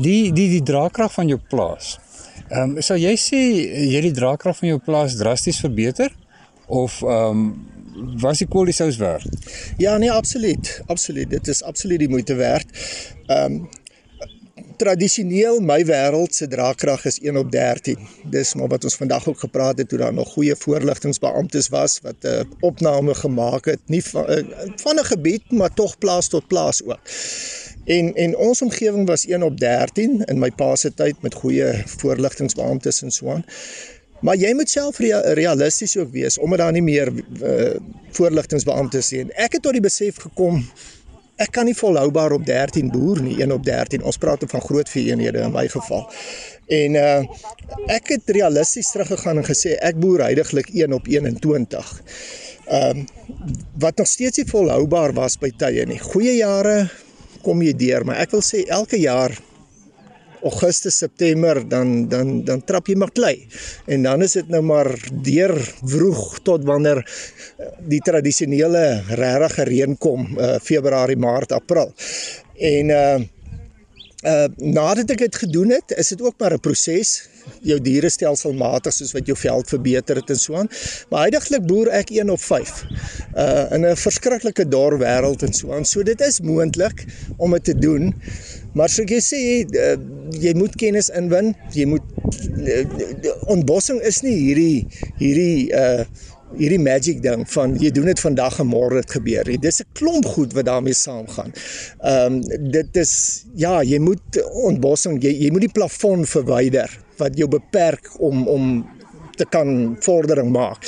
die 0.02 0.34
die 0.34 0.50
die 0.50 0.64
draagkrag 0.64 1.14
van 1.14 1.28
jou 1.28 1.40
plaas. 1.50 1.98
Ehm 2.50 2.78
um, 2.78 2.82
sou 2.82 2.98
jy 2.98 3.16
sê 3.16 3.42
jy 3.92 4.02
die 4.02 4.16
draagkrag 4.16 4.58
van 4.58 4.68
jou 4.68 4.80
plaas 4.80 5.16
drasties 5.16 5.60
verbeter? 5.60 6.12
of 6.68 7.02
ehm 7.02 7.30
um, 7.30 7.68
was 8.22 8.38
die 8.38 8.48
koliesous 8.48 8.98
werd? 8.98 9.26
Ja, 9.78 9.98
nee, 9.98 10.12
absoluut. 10.12 10.82
Absoluut. 10.86 11.30
Dit 11.30 11.48
is 11.48 11.64
absoluut 11.64 12.00
die 12.00 12.10
moeite 12.10 12.36
werd. 12.36 12.66
Ehm 13.26 13.54
um, 13.54 13.70
tradisioneel 14.78 15.58
my 15.60 15.80
wêreld 15.90 16.36
se 16.36 16.48
draagkrag 16.48 17.06
is 17.06 17.16
1 17.20 17.38
op 17.38 17.52
13. 17.52 17.98
Dis 18.30 18.54
maar 18.54 18.68
wat 18.68 18.84
ons 18.84 18.96
vandag 18.96 19.28
ook 19.28 19.40
gepraat 19.40 19.78
het 19.78 19.90
toe 19.90 19.98
daar 19.98 20.14
nog 20.14 20.30
goeie 20.30 20.56
voorligtingbeamptes 20.56 21.68
was 21.74 22.00
wat 22.04 22.16
'n 22.22 22.28
uh, 22.28 22.42
opname 22.60 23.16
gemaak 23.16 23.66
het, 23.66 23.80
nie 23.86 24.04
van 24.04 24.30
uh, 24.30 24.44
van 24.76 25.00
'n 25.00 25.06
gebied 25.06 25.52
maar 25.52 25.74
tog 25.74 25.98
plaas 25.98 26.28
tot 26.28 26.48
plaas 26.48 26.84
ook. 26.84 27.00
En 27.88 28.14
en 28.16 28.38
ons 28.38 28.62
omgewing 28.62 29.08
was 29.08 29.26
1 29.26 29.44
op 29.44 29.60
13 29.60 30.26
in 30.26 30.40
my 30.40 30.52
pa 30.52 30.76
se 30.76 30.92
tyd 30.94 31.22
met 31.24 31.34
goeie 31.34 31.70
voorligtingbeamptes 31.86 33.02
en 33.02 33.12
so 33.12 33.32
aan. 33.32 33.46
Maar 34.20 34.36
jy 34.36 34.54
moet 34.58 34.70
self 34.70 35.00
realisties 35.38 35.98
ook 35.98 36.12
wees 36.12 36.38
omdat 36.38 36.60
daar 36.66 36.76
nie 36.76 36.84
meer 36.84 37.12
uh, 37.14 37.76
voorligtingbeamptes 38.18 39.12
is 39.12 39.24
nie. 39.24 39.34
Ek 39.38 39.56
het 39.56 39.64
tot 39.64 39.78
die 39.78 39.84
besef 39.84 40.20
gekom 40.26 40.64
ek 41.38 41.52
kan 41.54 41.68
nie 41.70 41.76
volhoubaar 41.78 42.34
op 42.34 42.46
13 42.46 42.90
boer 42.90 43.22
nie, 43.22 43.36
1 43.44 43.52
op 43.54 43.64
13. 43.66 44.04
Ons 44.04 44.18
praat 44.18 44.44
van 44.50 44.62
groot 44.62 44.90
veenhede 44.90 45.46
in 45.46 45.54
my 45.54 45.68
geval. 45.70 46.08
En 46.68 47.00
uh 47.00 47.24
ek 47.94 48.10
het 48.16 48.30
realisties 48.36 48.90
teruggegaan 48.92 49.38
en 49.38 49.46
gesê 49.46 49.78
ek 49.80 50.00
boer 50.02 50.26
heidaglik 50.26 50.74
1 50.74 50.94
op 50.94 51.08
21. 51.08 51.92
Ehm 52.68 52.98
um, 52.98 53.06
wat 53.80 53.98
nog 53.98 54.08
steeds 54.08 54.38
nie 54.42 54.50
volhoubaar 54.50 55.14
was 55.14 55.38
by 55.40 55.54
tye 55.56 55.86
nie. 55.86 56.00
Goeie 56.02 56.36
jare 56.42 56.90
kom 57.48 57.64
jy 57.64 57.76
deur, 57.80 58.04
maar 58.08 58.20
ek 58.20 58.36
wil 58.36 58.44
sê 58.44 58.66
elke 58.68 59.00
jaar 59.00 59.32
Augustus, 60.46 60.98
September 60.98 61.62
dan 61.68 62.08
dan 62.12 62.44
dan 62.46 62.62
trap 62.68 62.88
jy 62.88 62.96
maar 63.00 63.12
klei. 63.12 63.48
En 63.90 64.04
dan 64.06 64.22
is 64.22 64.36
dit 64.38 64.52
nou 64.54 64.62
maar 64.62 64.90
deur 65.26 65.56
vroeg 65.82 66.42
tot 66.46 66.66
wanneer 66.68 67.02
eh, 67.02 67.72
die 67.90 68.02
tradisionele 68.06 68.84
regte 69.18 69.66
reën 69.68 69.98
kom, 69.98 70.28
uh, 70.38 70.58
Februarie, 70.62 71.18
Maart, 71.18 71.56
April. 71.58 71.92
En 72.58 72.94
uh 72.94 73.18
uh 74.26 74.48
nadat 74.58 75.12
ek 75.14 75.20
dit 75.28 75.36
gedoen 75.44 75.70
het, 75.76 75.94
is 75.94 76.08
dit 76.10 76.22
ook 76.22 76.34
maar 76.42 76.54
'n 76.54 76.60
proses. 76.60 77.30
Jou 77.62 77.80
diere 77.82 78.10
stelselmatig 78.10 78.94
soos 78.94 79.12
wat 79.14 79.26
jou 79.26 79.38
veld 79.38 79.70
verbeter 79.70 80.16
het 80.16 80.30
en 80.30 80.40
so 80.40 80.56
aan. 80.56 80.70
Maar 81.10 81.20
heidaglik 81.20 81.68
boer 81.68 81.88
ek 81.88 82.10
1 82.10 82.30
op 82.30 82.42
5. 82.42 82.86
Uh 83.36 83.72
in 83.72 83.86
'n 83.86 83.96
verskriklike 83.96 84.68
dor 84.68 84.98
wêreld 84.98 85.44
en 85.44 85.54
so 85.54 85.72
aan. 85.74 85.86
So 85.86 86.04
dit 86.04 86.22
is 86.22 86.42
moontlik 86.42 87.06
om 87.38 87.52
dit 87.52 87.64
te 87.64 87.78
doen. 87.78 88.14
Maar 88.74 88.90
soos 88.90 89.10
jy 89.10 89.22
sê, 89.22 89.42
uh, 89.70 89.98
jy 90.40 90.54
moet 90.54 90.76
kennis 90.76 91.10
inwin. 91.10 91.56
Jy 91.74 91.86
moet 91.86 92.02
uh, 92.58 92.86
ontbossing 93.48 94.02
is 94.02 94.22
nie 94.22 94.36
hierdie 94.36 94.88
hierdie 95.18 95.72
uh 95.74 96.06
hierdie 96.56 96.80
magic 96.80 97.22
ding 97.22 97.44
van 97.52 97.76
jy 97.82 97.92
doen 97.92 98.08
dit 98.10 98.20
vandag 98.20 98.60
en 98.64 98.70
môre 98.70 99.02
dit 99.02 99.16
gebeur. 99.18 99.52
Dis 99.60 99.82
'n 99.82 99.90
klomp 99.94 100.26
goed 100.26 100.54
wat 100.54 100.66
daarmee 100.66 100.94
saamgaan. 100.94 101.52
Ehm 102.00 102.34
um, 102.34 102.42
dit 102.72 102.98
is 102.98 103.46
ja, 103.56 103.84
jy 103.84 104.00
moet 104.00 104.44
ontbossing, 104.54 105.22
jy 105.24 105.34
jy 105.44 105.52
moet 105.52 105.68
die 105.68 105.76
plafon 105.80 106.26
verwyder 106.26 106.90
wat 107.18 107.38
jou 107.38 107.48
beperk 107.48 108.10
om 108.20 108.48
om 108.48 108.86
te 109.38 109.46
kan 109.46 109.98
vordering 110.00 110.52
maak. 110.52 110.86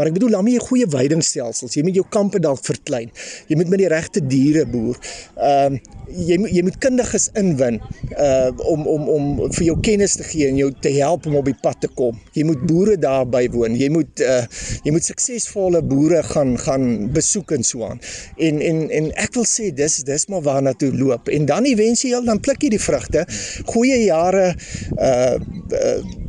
Maar 0.00 0.08
ek 0.08 0.14
bedoel, 0.16 0.30
dan 0.32 0.46
moet 0.46 0.54
jy 0.56 0.60
goeie 0.64 0.86
veidingstelsels. 0.88 1.74
Jy 1.76 1.82
moet 1.84 1.96
jou 1.98 2.06
kampe 2.08 2.40
dalk 2.40 2.62
verklein. 2.64 3.10
Jy 3.52 3.56
moet 3.60 3.68
met 3.68 3.82
die 3.82 3.88
regte 3.92 4.22
diere 4.24 4.64
boer. 4.64 4.96
Ehm 5.36 5.76
uh, 5.76 5.96
jy 6.10 6.40
moet 6.42 6.50
jy 6.50 6.62
moet 6.66 6.76
kundiges 6.82 7.28
inwin 7.38 7.76
uh 8.18 8.48
om 8.72 8.80
om 8.90 9.04
om 9.12 9.26
vir 9.54 9.64
jou 9.68 9.76
kennis 9.84 10.16
te 10.18 10.24
gee 10.26 10.48
en 10.50 10.56
jou 10.58 10.70
te 10.82 10.90
help 10.96 11.28
om 11.30 11.36
op 11.38 11.46
die 11.46 11.54
pad 11.62 11.78
te 11.84 11.90
kom. 12.00 12.16
Jy 12.34 12.48
moet 12.48 12.64
boere 12.66 12.96
daar 12.98 13.28
bywoon. 13.30 13.76
Jy 13.78 13.90
moet 13.94 14.22
uh 14.24 14.40
jy 14.86 14.94
moet 14.96 15.06
suksesvolle 15.06 15.84
boere 15.86 16.24
gaan 16.32 16.56
gaan 16.64 16.88
besoek 17.14 17.54
en 17.58 17.66
so 17.66 17.84
aan. 17.86 18.02
En 18.42 18.58
en 18.72 18.82
en 18.98 19.12
ek 19.22 19.36
wil 19.38 19.46
sê 19.46 19.68
dis 19.70 20.00
dis 20.08 20.26
maar 20.32 20.42
waarna 20.48 20.72
toe 20.72 20.90
loop. 20.96 21.28
En 21.28 21.46
dan 21.46 21.68
ewentueel 21.68 22.26
dan 22.26 22.42
pluk 22.42 22.66
jy 22.66 22.72
die 22.74 22.82
vrugte. 22.82 23.22
Goeie 23.70 24.02
jare 24.08 24.48
uh, 24.96 25.36
uh 25.36 26.26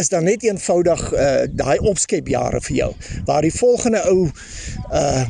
is 0.00 0.08
dan 0.08 0.24
net 0.24 0.42
eenvoudig 0.42 1.12
uh 1.12 1.44
daai 1.50 1.78
opskepjare 1.78 2.60
vir 2.60 2.76
jou 2.76 2.90
waar 3.26 3.42
die 3.42 3.54
volgende 3.54 4.02
ou 4.10 4.28
uh 4.92 5.24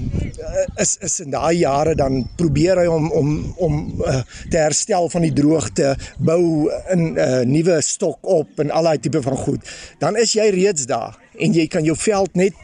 is 0.83 0.97
is 1.01 1.21
in 1.21 1.31
daai 1.31 1.57
jare 1.59 1.95
dan 1.95 2.23
probeer 2.37 2.79
hy 2.83 2.87
om 2.91 3.11
om 3.13 3.31
om 3.57 4.03
uh, 4.03 4.21
te 4.51 4.59
herstel 4.59 5.09
van 5.11 5.27
die 5.27 5.33
droogte 5.33 5.95
bou 6.19 6.71
'n 6.95 7.17
uh, 7.17 7.41
nuwe 7.47 7.81
stok 7.83 8.19
op 8.23 8.61
en 8.61 8.71
al 8.71 8.83
daai 8.83 8.99
tipe 8.99 9.23
van 9.23 9.37
goed. 9.37 9.61
Dan 9.99 10.17
is 10.17 10.33
jy 10.33 10.49
reeds 10.51 10.87
daar 10.87 11.19
en 11.39 11.53
jy 11.53 11.67
kan 11.67 11.85
jou 11.85 11.97
veld 11.97 12.35
net 12.35 12.55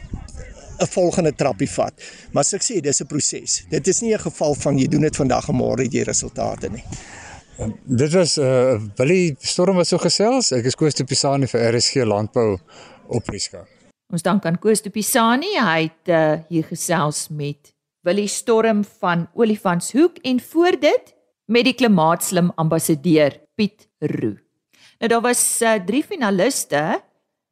'n 0.81 0.87
volgende 0.87 1.35
trappie 1.35 1.69
vat. 1.69 1.93
Maar 2.31 2.43
as 2.43 2.53
ek 2.53 2.63
sê 2.63 2.81
dis 2.81 3.01
'n 3.01 3.07
proses 3.07 3.63
dit 3.69 3.87
is 3.87 4.01
nie 4.01 4.13
'n 4.13 4.19
geval 4.19 4.55
van 4.55 4.77
jy 4.77 4.87
doen 4.87 5.01
dit 5.01 5.15
vandag 5.15 5.49
en 5.49 5.55
môre 5.55 5.83
het 5.83 5.93
jy 5.93 6.03
resultate 6.03 6.69
nie 6.69 6.83
Dit 7.85 8.13
was 8.13 8.37
uh 8.37 8.81
Willie 8.95 9.35
Storm 9.39 9.77
wat 9.77 9.87
so 9.87 10.01
gesels. 10.01 10.49
Ek 10.55 10.65
is 10.65 10.75
Koos 10.77 10.95
de 10.97 11.05
Pisani 11.05 11.45
vir 11.49 11.61
RSG 11.69 12.05
Landbou 12.09 12.55
op 13.05 13.25
Prieska. 13.27 13.61
Ons 14.09 14.25
dank 14.25 14.47
aan 14.49 14.57
Koos 14.61 14.81
de 14.81 14.89
Pisani. 14.89 15.51
Hy 15.59 15.83
het 15.85 16.09
uh 16.09 16.39
hier 16.49 16.65
gesels 16.65 17.27
met 17.29 17.73
Willie 18.07 18.29
Storm 18.31 18.81
van 19.03 19.27
Olifantshoek 19.37 20.17
en 20.25 20.41
voor 20.41 20.79
dit 20.81 21.13
met 21.45 21.67
die 21.69 21.75
klimaatslim 21.77 22.49
ambassadeur 22.55 23.37
Piet 23.55 23.85
Roo. 23.99 24.39
Nou 24.97 25.09
daar 25.13 25.21
was 25.21 25.43
uh 25.61 25.77
drie 25.85 26.03
finaliste 26.03 27.01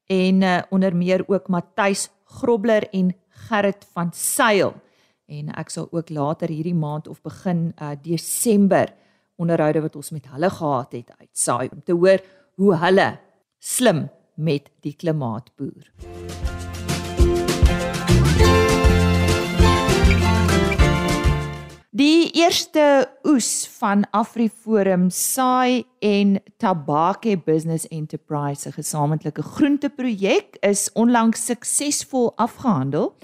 en 0.10 0.42
uh 0.42 0.62
onder 0.74 0.96
meer 0.96 1.22
ook 1.28 1.48
Matthys 1.54 2.10
Grobler 2.39 2.88
en 2.89 3.13
Gerrit 3.50 3.86
van 3.94 4.10
Sail. 4.13 4.74
En 5.30 5.54
ek 5.54 5.70
sal 5.70 5.86
ook 5.92 6.10
later 6.10 6.50
hierdie 6.50 6.78
maand 6.78 7.08
of 7.08 7.22
begin 7.22 7.75
uh 7.78 7.94
Desember 8.01 8.89
onderhoude 9.39 9.81
wat 9.81 9.96
ons 9.96 10.12
met 10.15 10.27
hulle 10.36 10.50
gehad 10.50 10.91
het 11.00 11.12
uitsaai 11.19 11.69
om 11.72 11.81
te 11.84 11.96
hoor 11.96 12.24
hoe 12.60 12.75
hulle 12.84 13.10
slim 13.60 14.08
met 14.36 14.69
die 14.84 14.96
klimaat 14.96 15.51
boer. 15.55 15.88
Die 22.00 22.29
eerste 22.31 23.10
oes 23.27 23.67
van 23.79 24.05
AfriForum 24.15 25.10
Saai 25.12 25.84
en 26.00 26.38
Tabake 26.58 27.34
Business 27.43 27.88
Enterprise, 27.88 28.67
'n 28.69 28.72
gesamentlike 28.72 29.41
groenteprojek, 29.41 30.58
is 30.62 30.91
onlangs 30.93 31.46
suksesvol 31.46 32.31
afgehandel. 32.38 33.15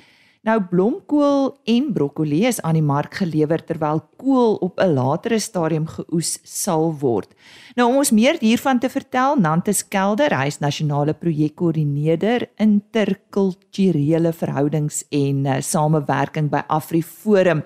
Nou 0.46 0.60
blomkool 0.70 1.48
en 1.66 1.88
broccoli 1.94 2.44
is 2.46 2.60
aan 2.62 2.78
die 2.78 2.86
mark 2.86 3.16
gelewer 3.18 3.64
terwyl 3.66 4.04
kool 4.22 4.60
op 4.62 4.78
'n 4.80 4.94
latere 4.94 5.40
stadium 5.40 5.88
geoes 5.88 6.38
sal 6.44 6.94
word. 7.00 7.34
Nou 7.76 7.90
om 7.90 7.98
ons 7.98 8.12
meer 8.12 8.38
hiervan 8.40 8.80
te 8.80 8.90
vertel, 8.90 9.36
Nantes 9.36 9.88
Kelder, 9.88 10.38
hy 10.38 10.46
is 10.46 10.60
nasionale 10.60 11.14
projekkoördineerder 11.14 12.50
interkulturele 12.58 14.34
verhoudings 14.34 15.04
en 15.10 15.46
uh, 15.46 15.62
samewerking 15.62 16.50
by 16.50 16.62
AfriForum. 16.68 17.64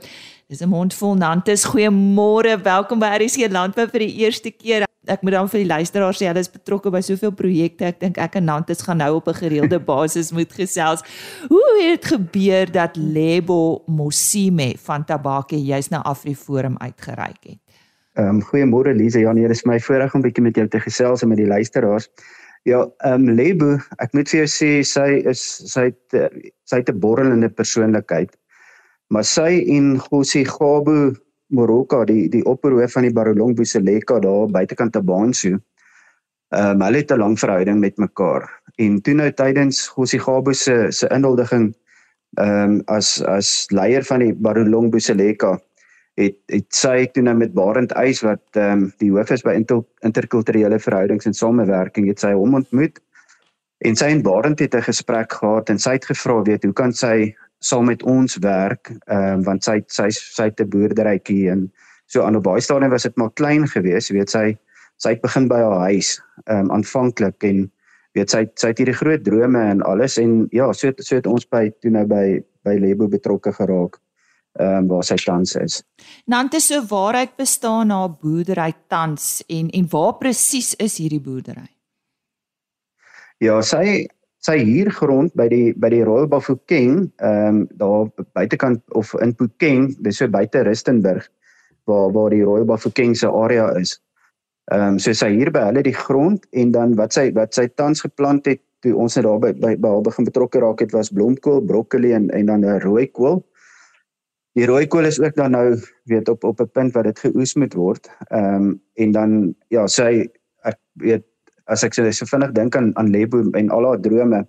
Dis 0.47 0.61
'n 0.61 0.69
mondvol 0.69 1.15
Nantes. 1.15 1.65
Goeiemôre, 1.65 2.61
welkom 2.63 2.99
by 2.99 3.07
RC 3.19 3.51
Landbou 3.51 3.87
vir 3.87 3.99
die 3.99 4.15
eerste 4.23 4.51
keer 4.51 4.88
ek 5.07 5.21
moet 5.23 5.31
dan 5.31 5.49
vir 5.51 5.61
die 5.61 5.69
luisteraars 5.69 6.19
sê 6.19 6.27
hulle 6.27 6.41
is 6.43 6.51
betrokke 6.51 6.91
by 6.91 6.99
soveel 7.05 7.31
projekte. 7.35 7.87
Ek 7.87 7.99
dink 8.01 8.17
ek 8.19 8.35
en 8.39 8.45
Nantes 8.49 8.83
gaan 8.83 8.99
nou 8.99 9.15
op 9.19 9.29
'n 9.29 9.39
gereelde 9.39 9.79
basis 9.93 10.31
moet 10.31 10.51
gesels. 10.51 11.03
Hoe 11.47 11.63
het 11.79 12.01
dit 12.01 12.05
gebeur 12.15 12.71
dat 12.71 12.97
Lebo 12.97 13.83
Mosime 13.87 14.75
van 14.77 15.05
Tabake 15.05 15.55
juis 15.55 15.89
na 15.89 16.03
AfriForum 16.03 16.77
uitgereik 16.77 17.43
het? 17.43 17.59
Ehm 18.15 18.27
um, 18.27 18.43
goeiemôre 18.43 18.93
Lize. 18.95 19.19
Ja, 19.19 19.31
nee, 19.31 19.47
dit 19.47 19.55
is 19.55 19.63
my 19.63 19.79
voorreg 19.79 20.13
om 20.13 20.21
bietjie 20.21 20.43
met 20.43 20.55
jou 20.55 20.67
te 20.67 20.79
gesels 20.79 21.21
en 21.21 21.27
met 21.27 21.37
die 21.37 21.47
luisteraars. 21.47 22.09
Ja, 22.63 22.87
ehm 22.97 23.29
um, 23.29 23.35
Lebo, 23.35 23.77
ek 23.97 24.13
moet 24.13 24.29
vir 24.29 24.43
jou 24.43 24.49
sê 24.51 24.83
sy 24.83 25.23
is 25.29 25.41
sy 25.71 25.91
het 25.93 26.33
sy 26.65 26.75
het 26.75 26.89
'n 26.89 26.99
borrelende 26.99 27.49
persoonlikheid. 27.49 28.35
Maar 29.09 29.23
sy 29.23 29.63
en 29.67 29.97
Gossie 29.97 30.45
Gabo 30.45 31.13
Moroka 31.49 32.03
die 32.05 32.29
die 32.29 32.43
opperhoof 32.45 32.93
van 32.97 33.07
die 33.07 33.13
Barolong 33.13 33.55
Buseleka 33.57 34.19
daar 34.19 34.49
buitekant 34.53 34.93
Tabansu. 34.93 35.57
Ehm 36.49 36.75
um, 36.75 36.81
hulle 36.81 36.97
het 36.97 37.11
'n 37.11 37.19
lang 37.19 37.39
verhouding 37.39 37.79
met 37.79 37.97
mekaar. 37.97 38.49
En 38.77 39.01
toe 39.01 39.13
nou 39.13 39.31
tydens 39.31 39.87
Gossie 39.87 40.19
Gabo 40.19 40.53
se 40.53 40.91
se 40.91 41.07
inhuldiging 41.07 41.73
ehm 42.37 42.71
um, 42.71 42.81
as 42.85 43.21
as 43.21 43.65
leier 43.69 44.03
van 44.03 44.19
die 44.19 44.33
Barolong 44.33 44.91
Buseleka 44.91 45.59
het 46.19 46.37
het 46.51 46.67
sy 46.75 47.07
toe 47.13 47.23
nou 47.23 47.35
met 47.35 47.53
Barend 47.53 47.91
Eis 47.91 48.21
wat 48.21 48.43
ehm 48.53 48.71
um, 48.71 48.93
die 48.97 49.11
hoof 49.11 49.31
is 49.31 49.43
by 49.45 49.53
inter, 49.53 49.83
interkulturele 50.05 50.79
verhoudings 50.79 51.25
en 51.25 51.33
samewerking 51.33 52.07
het 52.07 52.19
sy 52.19 52.33
hom 52.33 52.53
ontmoet. 52.53 52.99
En 53.79 53.95
sy 53.95 54.11
en 54.11 54.21
Barend 54.21 54.59
het 54.59 54.75
'n 54.75 54.81
gesprek 54.81 55.33
gehad 55.33 55.69
en 55.69 55.79
sy 55.79 55.91
het 55.97 56.05
gevra 56.05 56.41
weet 56.43 56.63
hoe 56.63 56.73
kan 56.73 56.93
sy 56.93 57.35
sal 57.59 57.83
met 57.83 58.03
ons 58.03 58.37
werk 58.43 58.91
ehm 59.05 59.39
uh, 59.39 59.45
want 59.45 59.63
sy 59.63 59.79
sy 59.87 60.09
sy 60.15 60.49
het 60.49 60.61
'n 60.61 60.69
boerderytjie 60.69 61.49
en 61.51 61.71
so 62.07 62.23
aan 62.23 62.35
op 62.35 62.43
baie 62.43 62.61
stadium 62.61 62.91
was 62.91 63.03
dit 63.03 63.17
maar 63.17 63.33
klein 63.33 63.67
geweest 63.67 64.09
weet 64.15 64.29
sy 64.29 64.57
sy 64.97 65.09
het 65.15 65.21
begin 65.21 65.47
by 65.47 65.59
haar 65.63 65.79
huis 65.91 66.19
ehm 66.45 66.59
um, 66.65 66.71
aanvanklik 66.71 67.43
en 67.43 67.71
weet 68.17 68.29
sy 68.29 68.45
sy 68.55 68.71
het 68.71 68.77
hierdie 68.81 68.99
groot 69.01 69.23
drome 69.23 69.63
en 69.71 69.81
alles 69.81 70.17
en 70.17 70.47
ja 70.51 70.71
so 70.73 70.91
so 70.97 71.15
het 71.15 71.27
ons 71.27 71.45
by 71.49 71.69
toe 71.81 71.91
nou 71.91 72.05
by 72.05 72.39
by 72.63 72.75
Lebo 72.79 73.07
betrokke 73.07 73.53
geraak 73.53 73.99
ehm 74.59 74.77
um, 74.77 74.87
waar 74.87 75.03
sy 75.03 75.15
tans 75.15 75.55
is. 75.55 75.83
Nante 76.25 76.59
so 76.59 76.81
waarheid 76.89 77.35
bestaan 77.37 77.87
na 77.87 78.07
boerdery 78.09 78.73
tans 78.87 79.43
en 79.47 79.69
en 79.69 79.89
waar 79.89 80.17
presies 80.17 80.73
is 80.75 80.97
hierdie 80.97 81.21
boerdery? 81.21 81.69
Ja, 83.39 83.61
sy 83.61 84.07
sy 84.45 84.55
huurgrond 84.63 85.33
by 85.35 85.47
die 85.51 85.73
by 85.75 85.89
die 85.91 86.03
Royal 86.07 86.29
Bafokeng, 86.31 87.09
ehm 87.19 87.47
um, 87.47 87.57
daar 87.81 88.07
buitekant 88.37 88.81
of 88.95 89.11
in 89.23 89.33
Pukeng, 89.35 89.89
dis 90.03 90.21
so 90.21 90.27
buite 90.31 90.63
Rustenburg 90.63 91.27
waar 91.89 92.13
waar 92.15 92.31
die 92.31 92.43
Royal 92.43 92.65
Bafokeng 92.65 93.15
se 93.15 93.27
area 93.27 93.67
is. 93.79 93.97
Ehm 94.71 94.95
um, 94.95 94.99
so 94.99 95.13
sy 95.13 95.31
huur 95.35 95.51
by 95.51 95.65
hulle 95.67 95.83
die 95.83 95.95
grond 95.95 96.45
en 96.51 96.71
dan 96.71 96.95
wat 96.95 97.13
sy 97.17 97.29
wat 97.35 97.53
sy 97.57 97.67
tans 97.75 98.03
geplant 98.05 98.47
het 98.47 98.61
toe 98.85 98.95
ons 98.95 99.17
net 99.17 99.25
daar 99.27 99.39
by 99.43 99.51
by 99.59 99.75
behalwe 99.75 100.07
begin 100.07 100.27
betrokke 100.29 100.63
raak 100.63 100.83
het 100.85 100.95
was 100.95 101.11
blomkool, 101.11 101.61
broccoli 101.61 102.13
en 102.15 102.29
en 102.29 102.45
dan 102.45 102.65
'n 102.65 102.79
rooi 102.85 103.07
kool. 103.11 103.43
Die 104.55 104.65
rooi 104.65 104.87
kool 104.87 105.05
is 105.05 105.19
ook 105.19 105.35
dan 105.35 105.51
nou 105.51 105.75
weet 106.05 106.29
op 106.29 106.43
op 106.43 106.61
'n 106.61 106.71
punt 106.71 106.93
wat 106.93 107.03
dit 107.03 107.19
geoes 107.19 107.55
moet 107.55 107.73
word. 107.73 108.09
Ehm 108.29 108.55
um, 108.55 108.81
en 108.95 109.11
dan 109.11 109.55
ja, 109.67 109.87
sy 109.87 110.29
ek 110.63 110.77
weet 110.93 111.25
as 111.69 111.85
ek 111.85 111.95
so 111.95 112.25
vinnig 112.25 112.53
dink 112.57 112.75
aan 112.75 112.91
aan 112.97 113.11
Lebo 113.13 113.43
en 113.53 113.69
al 113.69 113.85
haar 113.85 114.01
drome, 114.01 114.43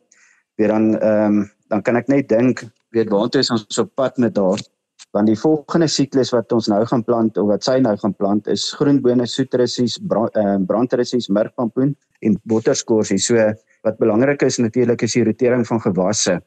weet 0.56 0.68
dan 0.68 0.94
ehm 0.98 1.40
um, 1.40 1.48
dan 1.70 1.82
kan 1.82 1.96
ek 1.96 2.08
net 2.08 2.28
dink 2.28 2.64
weet 2.90 3.10
waartoe 3.12 3.40
is 3.44 3.50
ons 3.54 3.78
op 3.78 3.94
pad 3.94 4.18
met 4.18 4.36
haar 4.36 4.60
want 5.14 5.26
die 5.26 5.38
volgende 5.38 5.88
siklus 5.90 6.30
wat 6.34 6.52
ons 6.54 6.68
nou 6.70 6.80
gaan 6.86 7.02
plant 7.06 7.38
of 7.40 7.48
wat 7.50 7.64
sy 7.66 7.78
nou 7.82 7.96
gaan 7.98 8.14
plant 8.14 8.46
is 8.52 8.68
groenbone, 8.78 9.26
soetrussies, 9.26 9.98
brand, 10.06 10.36
uh, 10.38 10.58
brandrussies, 10.66 11.26
mirkpampoen 11.28 11.96
en 12.26 12.36
botterskorsie. 12.50 13.18
So 13.18 13.48
wat 13.86 13.98
belangrik 13.98 14.44
is 14.46 14.60
natuurlik 14.62 15.02
is 15.02 15.16
die 15.16 15.24
rotering 15.26 15.66
van 15.66 15.82
gewasse 15.82 16.38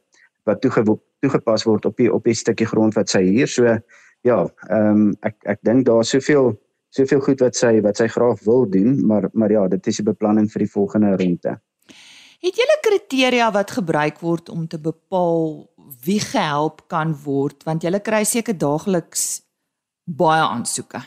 wat 0.47 0.61
toege, 0.63 0.83
toegepas 1.23 1.65
word 1.67 1.87
op 1.87 1.97
die 1.99 2.09
op 2.11 2.23
die 2.27 2.35
stukkie 2.35 2.67
grond 2.69 2.95
wat 2.99 3.11
sy 3.11 3.23
hier. 3.25 3.51
So 3.51 3.67
ja, 4.23 4.39
ehm 4.69 4.91
um, 4.91 5.05
ek 5.27 5.35
ek 5.55 5.63
dink 5.67 5.87
daar's 5.89 6.13
soveel 6.15 6.53
soveel 6.93 7.21
goed 7.25 7.41
wat 7.41 7.57
sy 7.57 7.77
wat 7.85 7.99
sy 7.99 8.07
graag 8.11 8.41
wil 8.45 8.65
doen, 8.69 8.97
maar 9.07 9.29
maar 9.33 9.51
ja, 9.51 9.67
dit 9.67 9.87
is 9.87 10.01
die 10.01 10.09
beplanning 10.11 10.49
vir 10.51 10.65
die 10.65 10.71
volgende 10.71 11.15
rente. 11.19 11.57
Het 12.43 12.59
julle 12.59 12.77
kriteria 12.83 13.51
wat 13.55 13.71
gebruik 13.71 14.19
word 14.19 14.49
om 14.51 14.67
te 14.67 14.79
bepaal 14.79 15.69
wie 16.03 16.19
gehelp 16.19 16.83
kan 16.91 17.15
word 17.23 17.63
want 17.63 17.83
jy 17.83 17.99
kry 18.03 18.23
seker 18.27 18.57
daagliks 18.57 19.41
baie 20.03 20.43
aansoeke. 20.43 21.01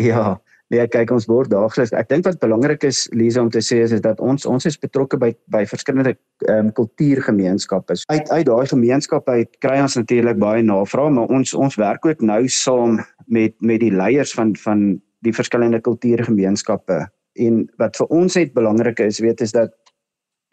Ja, 0.00 0.40
nee, 0.70 0.86
kyk 0.90 1.10
ons 1.14 1.26
word 1.30 1.50
daagliks. 1.50 1.92
Ek 1.96 2.08
dink 2.10 2.26
wat 2.28 2.40
belangrik 2.42 2.84
is 2.86 3.04
Lisa 3.16 3.42
om 3.42 3.50
te 3.50 3.62
sê 3.64 3.80
is, 3.84 3.94
is 3.96 4.02
dat 4.04 4.20
ons 4.22 4.46
ons 4.46 4.66
is 4.68 4.78
betrokke 4.78 5.18
by 5.20 5.32
by 5.52 5.64
verskillende 5.68 6.14
ehm 6.46 6.70
um, 6.70 6.72
kultuurgemeenskappe. 6.76 7.98
Uit 8.12 8.30
uit 8.30 8.46
daai 8.46 8.66
gemeenskappe 8.70 9.38
uit 9.40 9.60
kry 9.64 9.80
ons 9.82 9.98
natuurlik 9.98 10.38
baie 10.42 10.62
navrae, 10.62 11.10
maar 11.10 11.30
ons 11.30 11.54
ons 11.54 11.78
werk 11.80 12.06
ook 12.06 12.22
nou 12.22 12.42
saam 12.48 13.00
met 13.26 13.56
met 13.60 13.82
die 13.82 13.92
leiers 13.94 14.34
van 14.34 14.54
van 14.64 15.00
die 15.26 15.34
verskillende 15.36 15.80
kultuurgemeenskappe. 15.84 17.02
En 17.40 17.64
wat 17.78 17.98
vir 18.00 18.14
ons 18.14 18.36
net 18.38 18.54
belangrik 18.54 19.02
is, 19.04 19.20
weet 19.20 19.40
is 19.40 19.52
dat 19.52 19.74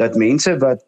dat 0.01 0.17
mense 0.17 0.57
wat 0.61 0.83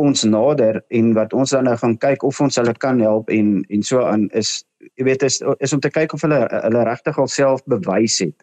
ons 0.00 0.22
nader 0.24 0.80
en 0.88 1.12
wat 1.14 1.32
ons 1.36 1.50
dan 1.50 1.66
nou 1.68 1.74
gaan 1.76 1.96
kyk 2.00 2.22
of 2.24 2.38
ons 2.40 2.56
hulle 2.56 2.74
kan 2.80 3.00
help 3.00 3.30
en 3.30 3.60
en 3.68 3.82
so 3.82 4.02
aan 4.02 4.28
is 4.38 4.62
jy 4.98 5.04
weet 5.06 5.22
is 5.22 5.42
is 5.60 5.72
om 5.72 5.80
te 5.80 5.90
kyk 5.90 6.14
of 6.16 6.22
hulle 6.24 6.40
hulle 6.50 6.84
regtig 6.88 7.18
alself 7.18 7.62
bewys 7.70 8.18
het. 8.24 8.38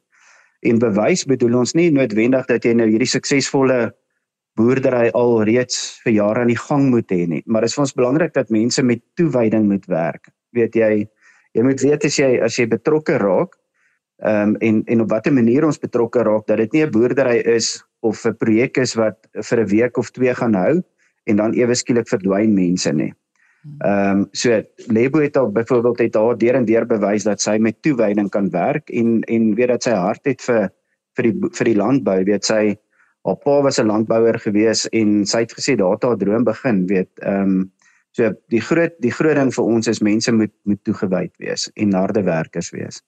En 0.67 0.79
bewys 0.79 1.23
bedoel 1.25 1.61
ons 1.61 1.73
nie 1.73 1.89
noodwendig 1.91 2.47
dat 2.49 2.65
jy 2.65 2.73
nou 2.75 2.87
hierdie 2.89 3.07
suksesvolle 3.07 3.93
boerdery 4.59 5.07
al 5.15 5.37
reeds 5.47 6.01
vir 6.03 6.17
jare 6.17 6.43
aan 6.43 6.51
die 6.51 6.59
gang 6.59 6.89
moet 6.91 7.11
hê 7.13 7.23
nie, 7.31 7.43
maar 7.47 7.63
dit 7.63 7.71
is 7.71 7.77
vir 7.77 7.85
ons 7.85 7.95
belangrik 7.95 8.33
dat 8.35 8.51
mense 8.51 8.83
met 8.83 9.01
toewyding 9.15 9.69
moet 9.69 9.85
werk. 9.87 10.27
Weet 10.57 10.75
jy, 10.75 10.91
jy 11.55 11.63
moet 11.63 11.79
weet 11.85 12.07
as 12.09 12.19
jy 12.19 12.31
as 12.43 12.57
jy 12.59 12.67
betrokke 12.67 13.19
raak, 13.21 13.55
ehm 14.19 14.55
um, 14.55 14.57
en 14.59 14.81
en 14.91 15.05
op 15.05 15.13
watter 15.13 15.31
manier 15.31 15.63
ons 15.63 15.79
betrokke 15.79 16.25
raak 16.27 16.47
dat 16.47 16.59
dit 16.59 16.73
nie 16.73 16.83
'n 16.83 16.91
boerdery 16.91 17.39
is 17.55 17.79
of 18.01 18.25
'n 18.25 18.35
projek 18.35 18.77
is 18.77 18.95
wat 18.95 19.15
vir 19.31 19.59
'n 19.63 19.69
week 19.71 19.97
of 19.97 20.11
twee 20.11 20.33
gaan 20.35 20.55
hou 20.55 20.83
en 21.25 21.35
dan 21.35 21.53
ewe 21.53 21.75
skielik 21.75 22.07
verdwyn 22.07 22.53
mense 22.53 22.91
nie. 22.91 23.13
Ehm 23.63 24.19
um, 24.19 24.27
so 24.31 24.61
Lebo 24.87 25.19
het 25.19 25.37
al 25.37 25.51
byvoorbeeld 25.51 25.99
het 25.99 26.15
haar 26.15 26.37
deur 26.37 26.55
en 26.55 26.65
deur 26.65 26.85
bewys 26.87 27.23
dat 27.27 27.41
sy 27.41 27.57
met 27.59 27.81
toewyding 27.81 28.29
kan 28.29 28.49
werk 28.49 28.89
en 28.89 29.19
en 29.27 29.55
weet 29.55 29.67
dat 29.67 29.83
sy 29.83 29.95
hart 29.95 30.25
het 30.25 30.41
vir 30.41 30.69
vir 31.17 31.27
die 31.27 31.49
vir 31.57 31.65
die 31.65 31.75
landbou, 31.75 32.23
weet 32.23 32.45
sy 32.45 32.77
haar 33.27 33.35
pa 33.43 33.61
was 33.61 33.79
'n 33.79 33.91
landbouer 33.91 34.39
gewees 34.39 34.87
en 34.95 35.25
sy 35.25 35.43
het 35.43 35.53
gesê 35.57 35.75
daar 35.75 35.97
het 35.97 36.03
haar 36.03 36.17
droom 36.17 36.43
begin, 36.43 36.85
weet 36.87 37.11
ehm 37.19 37.43
um, 37.43 37.71
so 38.11 38.31
die 38.49 38.61
groot 38.61 38.95
die 38.99 39.11
groot 39.11 39.35
ding 39.35 39.51
vir 39.53 39.65
ons 39.65 39.87
is 39.87 40.01
mense 40.01 40.31
moet 40.31 40.53
moet 40.63 40.83
toegewyd 40.83 41.33
wees 41.37 41.69
en 41.75 41.93
harde 41.93 42.23
werkers 42.23 42.71
wees. 42.71 43.03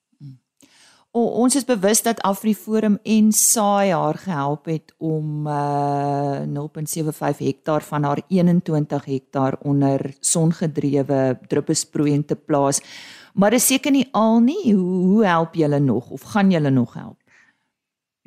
O, 1.12 1.26
ons 1.43 1.58
is 1.60 1.65
bewus 1.67 2.00
dat 2.06 2.21
AfriForum 2.24 2.93
en 3.04 3.34
SAI 3.36 3.89
haar 3.91 4.15
gehelp 4.15 4.69
het 4.71 4.93
om 4.97 5.43
uh 5.43 6.39
0.75 6.47 7.41
hektaar 7.43 7.84
van 7.84 8.08
haar 8.08 8.21
21 8.28 9.06
hektaar 9.06 9.58
onder 9.60 10.13
songedrewe 10.19 11.39
druppelsproeiing 11.47 12.24
te 12.28 12.36
plaas. 12.36 12.80
Maar 13.34 13.52
dis 13.52 13.67
seker 13.67 13.91
nie 13.91 14.08
al 14.12 14.39
nie. 14.39 14.71
Hoe, 14.74 15.04
hoe 15.12 15.26
help 15.26 15.56
julle 15.56 15.80
nog 15.80 16.10
of 16.10 16.21
gaan 16.21 16.52
julle 16.52 16.69
nog 16.69 16.93
help? 16.93 17.20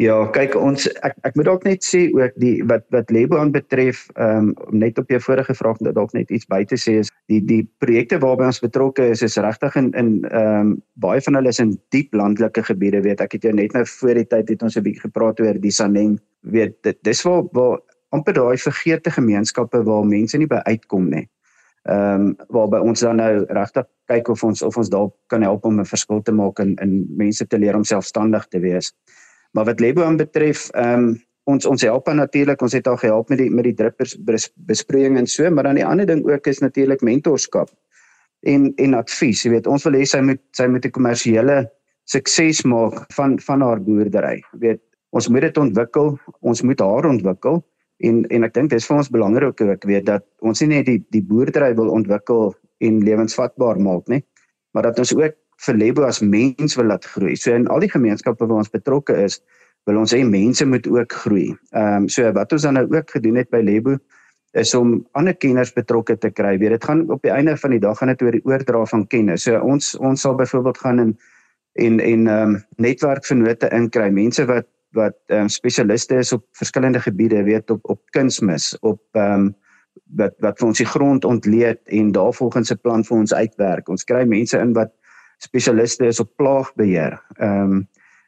Ja, 0.03 0.17
kyk 0.35 0.57
ons 0.59 0.89
ek 1.07 1.13
ek 1.23 1.37
moet 1.39 1.47
dalk 1.47 1.65
net 1.69 1.85
sê 1.87 2.09
ook 2.11 2.33
die 2.43 2.57
wat 2.67 2.83
wat 2.91 3.13
Lebo 3.15 3.39
aan 3.39 3.53
betref, 3.55 4.01
ehm 4.19 4.49
um, 4.51 4.73
net 4.75 4.99
op 4.99 5.11
jou 5.13 5.21
vorige 5.23 5.55
vraag 5.55 5.79
dat 5.87 5.95
dalk 5.95 6.11
net 6.19 6.33
iets 6.35 6.49
by 6.51 6.65
te 6.67 6.75
sê 6.75 6.97
is 7.05 7.13
die 7.31 7.39
die 7.39 7.61
projekte 7.79 8.19
waarby 8.19 8.49
ons 8.49 8.59
betrokke 8.59 9.07
is 9.15 9.23
is 9.23 9.39
regtig 9.39 9.79
in 9.79 9.93
in 9.95 10.11
ehm 10.33 10.73
um, 10.73 10.73
baie 10.99 11.23
van 11.23 11.39
hulle 11.39 11.55
is 11.55 11.63
in 11.63 11.77
diep 11.95 12.11
landelike 12.11 12.67
gebiede, 12.67 13.05
weet 13.07 13.23
ek 13.23 13.39
het 13.39 13.47
jou 13.47 13.55
net 13.55 13.73
nou 13.79 13.85
voor 13.87 14.19
die 14.19 14.27
tyd 14.35 14.51
het 14.51 14.67
ons 14.67 14.77
'n 14.77 14.83
bietjie 14.83 15.07
gepraat 15.07 15.41
oor 15.41 15.61
die 15.63 15.71
Saneng, 15.79 16.19
weet 16.43 16.75
dit 16.83 16.99
dis 17.05 17.23
waar 17.23 17.47
waar 17.53 17.79
amper 18.11 18.35
daai 18.35 18.59
vergeete 18.59 19.11
gemeenskappe 19.11 19.85
waar 19.87 20.05
mense 20.05 20.39
nie 20.39 20.51
by 20.51 20.59
uitkom 20.67 21.11
nie. 21.11 21.29
Ehm 21.87 22.35
um, 22.35 22.37
waarby 22.49 22.83
ons 22.83 23.01
dan 23.01 23.23
nou 23.23 23.47
regtig 23.47 23.87
kyk 24.11 24.29
of 24.29 24.43
ons 24.43 24.63
of 24.63 24.77
ons 24.77 24.91
dalk 24.91 25.15
kan 25.29 25.43
help 25.43 25.65
om 25.65 25.79
'n 25.81 25.87
verskil 25.87 26.23
te 26.23 26.33
maak 26.33 26.59
en 26.59 26.75
in 26.83 27.07
mense 27.17 27.47
te 27.47 27.59
leer 27.59 27.77
om 27.77 27.85
selfstandig 27.85 28.49
te 28.49 28.59
wees. 28.59 28.91
Maar 29.55 29.65
wat 29.65 29.81
Lebo 29.81 30.03
aan 30.03 30.19
betref, 30.19 30.69
ehm 30.75 31.07
um, 31.09 31.15
ons 31.45 31.67
ons 31.69 31.83
help 31.85 32.09
natuurlik, 32.09 32.63
ons 32.65 32.73
het 32.73 32.87
al 32.89 32.97
gehelp 32.97 33.29
met 33.29 33.39
die 33.39 33.51
met 33.53 33.67
die 33.69 33.75
drippers 33.77 34.15
besproeiing 34.67 35.19
en 35.21 35.27
so, 35.29 35.51
maar 35.51 35.69
dan 35.69 35.77
die 35.77 35.85
ander 35.85 36.07
ding 36.09 36.23
ook 36.25 36.47
is 36.49 36.63
natuurlik 36.65 37.05
mentorskap 37.05 37.69
en 38.49 38.73
en 38.77 38.95
advies. 38.95 39.45
Jy 39.45 39.53
weet, 39.53 39.69
ons 39.69 39.85
wil 39.85 39.99
hê 39.99 40.07
sy 40.09 40.23
moet 40.25 40.41
sy 40.57 40.67
moet 40.73 40.87
'n 40.87 40.91
kommersiële 40.97 41.59
sukses 42.05 42.65
maak 42.65 43.05
van 43.13 43.39
van 43.39 43.61
haar 43.61 43.81
boerdery. 43.81 44.41
Jy 44.53 44.61
weet, 44.67 44.83
ons 45.11 45.29
moet 45.29 45.41
dit 45.41 45.59
ontwikkel, 45.59 46.19
ons 46.41 46.63
moet 46.63 46.81
haar 46.81 47.07
ontwikkel 47.07 47.63
en 47.99 48.25
en 48.31 48.45
ek 48.45 48.55
dink 48.55 48.71
dis 48.71 48.87
vir 48.87 48.97
ons 48.97 49.11
belangrik 49.11 49.61
ook 49.61 49.85
weet 49.85 50.07
dat 50.07 50.25
ons 50.41 50.61
nie 50.61 50.69
net 50.69 50.87
die 50.87 51.01
die 51.11 51.23
boerdery 51.23 51.75
wil 51.75 51.91
ontwikkel 51.91 52.55
en 52.81 53.05
lewensvatbaar 53.05 53.79
maak 53.79 54.09
nie, 54.09 54.25
maar 54.73 54.83
dat 54.83 54.99
ons 54.99 55.15
ook 55.15 55.37
vir 55.67 55.77
Lebo 55.81 56.05
as 56.07 56.21
mens 56.21 56.77
wil 56.77 56.89
laat 56.93 57.05
groei. 57.05 57.37
So 57.37 57.55
in 57.55 57.69
al 57.69 57.81
die 57.85 57.91
gemeenskappe 57.91 58.47
waar 58.47 58.63
ons 58.63 58.73
betrokke 58.73 59.17
is, 59.25 59.41
wil 59.89 60.01
ons 60.01 60.15
hê 60.17 60.23
mense 60.25 60.65
moet 60.67 60.87
ook 60.89 61.13
groei. 61.25 61.53
Ehm 61.73 62.05
um, 62.05 62.09
so 62.09 62.33
wat 62.33 62.53
ons 62.53 62.63
dan 62.63 62.79
nou 62.79 62.87
ook 62.93 63.11
gedoen 63.17 63.41
het 63.41 63.51
by 63.51 63.63
Lebo 63.65 63.99
is 64.55 64.75
om 64.75 65.01
ander 65.19 65.35
kenners 65.35 65.73
betrokke 65.75 66.17
te 66.19 66.31
kry. 66.31 66.55
Weet 66.59 66.77
dit 66.77 66.85
gaan 66.85 67.03
op 67.11 67.23
die 67.27 67.33
einde 67.35 67.57
van 67.59 67.75
die 67.75 67.81
dag 67.83 67.99
gaan 67.99 68.13
dit 68.13 68.23
oor 68.23 68.37
die 68.37 68.45
oordra 68.47 68.85
van 68.87 69.07
kennis. 69.11 69.49
So 69.49 69.59
ons 69.59 69.95
ons 69.99 70.21
sal 70.21 70.37
byvoorbeeld 70.39 70.79
gaan 70.79 71.01
in 71.01 71.17
en 71.75 71.99
en 72.01 72.27
ehm 72.27 72.55
um, 72.55 72.63
netwerkvennote 72.77 73.69
inkry, 73.75 74.11
mense 74.11 74.47
wat 74.47 74.71
wat 74.95 75.19
ehm 75.27 75.47
um, 75.47 75.49
spesialiste 75.49 76.17
is 76.23 76.33
op 76.33 76.45
verskillende 76.53 77.01
gebiede, 77.01 77.43
weet 77.43 77.71
op 77.71 77.81
op 77.83 78.01
kunsmis, 78.11 78.77
op 78.81 79.03
ehm 79.13 79.49
um, 79.49 79.55
wat 80.19 80.35
wat 80.39 80.59
vir 80.59 80.69
ons 80.69 80.79
die 80.79 80.87
grond 80.87 81.25
ontleed 81.25 81.81
en 81.87 82.13
daarvolgens 82.13 82.71
'n 82.71 82.81
plan 82.83 83.05
vir 83.05 83.17
ons 83.17 83.35
uitwerk. 83.35 83.89
Ons 83.89 84.05
kry 84.05 84.25
mense 84.25 84.59
in 84.59 84.73
wat 84.73 84.93
spesialiste 85.45 86.09
is 86.09 86.23
op 86.23 86.33
plaagbeheer. 86.41 87.19
Ehm 87.39 87.79
um, 87.79 87.85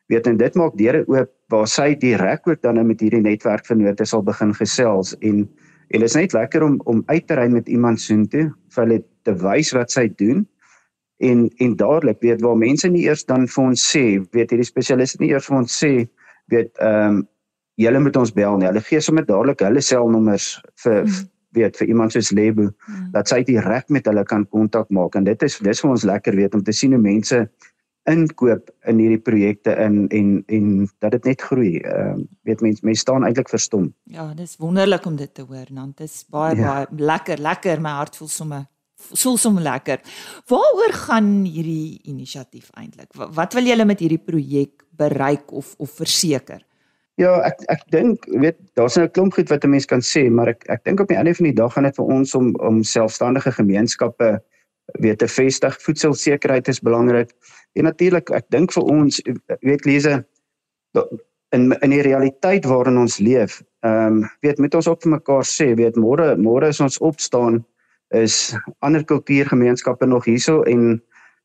weet 0.07 0.27
en 0.31 0.37
dit 0.39 0.55
maak 0.55 0.77
deure 0.79 1.01
oop 1.11 1.31
waar 1.51 1.67
sy 1.67 1.89
direk 1.99 2.45
ook 2.47 2.61
dan 2.63 2.79
met 2.87 3.01
hierdie 3.03 3.23
netwerk 3.25 3.67
vennote 3.67 4.05
sal 4.07 4.23
begin 4.23 4.55
gesels. 4.55 5.17
En 5.19 5.49
en 5.89 6.03
dit 6.03 6.09
is 6.09 6.15
net 6.19 6.33
lekker 6.33 6.63
om 6.63 6.81
om 6.85 7.03
uit 7.07 7.27
te 7.27 7.35
ry 7.35 7.49
met 7.51 7.69
iemand 7.69 8.01
soontoe 8.01 8.49
vir 8.75 8.85
hulle 8.85 9.03
te 9.23 9.35
wys 9.43 9.73
wat 9.75 9.91
sy 9.91 10.09
doen 10.23 10.47
en 11.19 11.47
en 11.59 11.77
dadelik 11.77 12.21
weet 12.21 12.43
waar 12.43 12.59
mense 12.59 12.89
nie 12.89 13.07
eers 13.07 13.25
dan 13.25 13.47
vir 13.49 13.65
ons 13.65 13.87
sê 13.95 14.05
weet 14.35 14.51
hierdie 14.51 14.67
spesialiste 14.67 15.23
nie 15.23 15.31
eers 15.35 15.47
vir 15.51 15.59
ons 15.63 15.79
sê 15.85 15.95
weet 16.55 16.71
ehm 16.79 17.17
um, 17.17 17.25
julle 17.77 18.01
moet 18.01 18.17
ons 18.17 18.31
bel 18.33 18.55
nie. 18.57 18.65
Hulle 18.71 18.81
gee 18.81 19.01
sommer 19.05 19.27
dadelik 19.27 19.61
hulle 19.61 19.83
selnommers 19.85 20.55
vir 20.85 21.03
hmm 21.03 21.25
weet 21.57 21.79
vir 21.81 21.89
iemand 21.93 22.15
soos 22.15 22.33
Lebo 22.37 22.69
mm. 22.71 23.09
dat 23.17 23.29
sy 23.33 23.43
direk 23.49 23.89
met 23.93 24.07
hulle 24.07 24.25
kan 24.29 24.45
kontak 24.53 24.93
maak 24.95 25.17
en 25.17 25.27
dit 25.27 25.43
is 25.43 25.59
dis 25.59 25.83
vir 25.83 25.91
ons 25.91 26.05
lekker 26.13 26.37
weet 26.37 26.55
om 26.55 26.63
te 26.63 26.75
sien 26.77 26.95
hoe 26.95 27.03
mense 27.03 27.47
inkoop 28.07 28.71
in 28.87 29.01
hierdie 29.03 29.23
projekte 29.23 29.75
in 29.83 30.07
en 30.15 30.31
en 30.47 30.69
dat 31.03 31.17
dit 31.17 31.25
net 31.33 31.43
groei. 31.43 31.73
Ehm 31.81 32.23
uh, 32.23 32.25
weet 32.47 32.63
mense 32.63 32.87
mense 32.87 33.03
staan 33.03 33.27
eintlik 33.27 33.51
verstom. 33.51 33.91
Ja, 34.05 34.29
dis 34.35 34.57
wonderlik 34.63 35.07
om 35.07 35.17
dit 35.17 35.35
te 35.35 35.43
hoor. 35.43 35.67
Want 35.71 35.97
dit 35.99 36.11
is 36.11 36.25
baie 36.31 36.57
ja. 36.57 36.67
baie 36.67 36.87
lekker, 37.11 37.43
lekker. 37.43 37.83
My 37.83 37.97
hart 37.99 38.17
voel 38.17 38.31
sommer 38.31 38.67
voel 38.97 39.37
sommer 39.37 39.63
lekker. 39.63 40.01
Waaroor 40.49 40.95
gaan 41.07 41.29
hierdie 41.45 42.01
inisiatief 42.09 42.71
eintlik? 42.75 43.11
Wat 43.13 43.53
wil 43.55 43.69
julle 43.69 43.85
met 43.85 44.01
hierdie 44.01 44.23
projek 44.23 44.87
bereik 44.97 45.53
of 45.53 45.75
of 45.79 45.99
verseker? 45.99 46.63
Ja, 47.17 47.33
ek 47.49 47.63
ek 47.73 47.85
dink 47.95 48.27
weet 48.29 48.59
daar's 48.77 48.97
nou 48.97 49.07
'n 49.07 49.13
klomp 49.17 49.33
goed 49.35 49.49
wat 49.49 49.65
'n 49.65 49.71
mens 49.71 49.87
kan 49.87 50.01
sê, 50.05 50.29
maar 50.31 50.49
ek 50.49 50.65
ek 50.69 50.85
dink 50.85 51.01
op 51.01 51.09
die 51.09 51.17
einde 51.17 51.35
van 51.35 51.45
die 51.49 51.55
dag 51.55 51.73
gaan 51.73 51.89
dit 51.89 51.97
vir 51.97 52.05
ons 52.05 52.35
om 52.35 52.55
om 52.61 52.83
selfstandige 52.83 53.53
gemeenskappe 53.53 54.41
weet 55.01 55.19
te 55.19 55.29
vestig. 55.29 55.79
Voedselsekerheid 55.83 56.69
is 56.69 56.81
belangrik. 56.81 57.33
En 57.73 57.85
natuurlik, 57.85 58.31
ek 58.31 58.45
dink 58.51 58.73
vir 58.73 58.83
ons 58.83 59.21
weet 59.61 59.85
Lise 59.85 60.25
in 61.55 61.73
in 61.73 61.91
die 61.91 62.03
realiteit 62.03 62.65
waarin 62.65 62.99
ons 62.99 63.19
leef, 63.19 63.63
ehm 63.81 64.23
um, 64.23 64.31
weet 64.41 64.59
met 64.59 64.75
ons 64.75 64.87
op 64.87 65.03
vir 65.03 65.11
mekaar 65.11 65.45
sê, 65.45 65.75
weet 65.75 65.97
môre 65.97 66.37
môre 66.37 66.69
is 66.69 66.81
ons 66.81 66.99
opstaan 66.99 67.65
is 68.15 68.55
ander 68.81 69.05
kultuurgemeenskappe 69.05 70.07
nog 70.07 70.25
hierso 70.25 70.63
en 70.63 71.03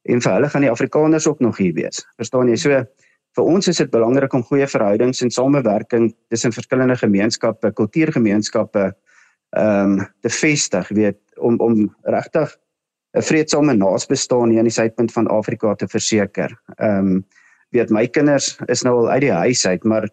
en 0.10 0.22
vir 0.22 0.34
hulle 0.34 0.50
gaan 0.50 0.66
die 0.66 0.72
Afrikaners 0.72 1.28
ook 1.28 1.40
nog 1.40 1.58
hier 1.58 1.74
wees. 1.74 2.06
Verstaan 2.18 2.50
jy? 2.50 2.56
So 2.56 2.84
vir 3.38 3.48
ons 3.48 3.68
is 3.68 3.78
dit 3.78 3.92
belangrik 3.92 4.34
om 4.34 4.44
goeie 4.44 4.68
verhoudings 4.68 5.22
en 5.24 5.32
samewerking 5.32 6.10
tussen 6.30 6.52
verskillende 6.52 6.98
gemeenskappe, 7.00 7.72
kultuurgemeenskappe 7.72 8.92
ehm 9.52 10.00
um, 10.00 10.08
te 10.24 10.30
vestig, 10.32 10.90
weet 10.96 11.20
om 11.36 11.60
om 11.60 11.96
regtig 12.04 12.58
'n 13.18 13.22
vredesame 13.22 13.74
naasbestaan 13.76 14.50
hier 14.50 14.60
aan 14.60 14.70
die 14.70 14.74
suidpunt 14.74 15.12
van 15.12 15.28
Afrika 15.28 15.76
te 15.76 15.88
verseker. 15.88 16.56
Ehm 16.78 17.08
um, 17.08 17.26
weet 17.72 17.90
my 17.90 18.08
kinders 18.08 18.58
is 18.68 18.84
nou 18.84 18.96
al 18.96 19.10
uit 19.10 19.22
die 19.22 19.32
huis 19.32 19.68
uit, 19.68 19.84
maar 19.84 20.10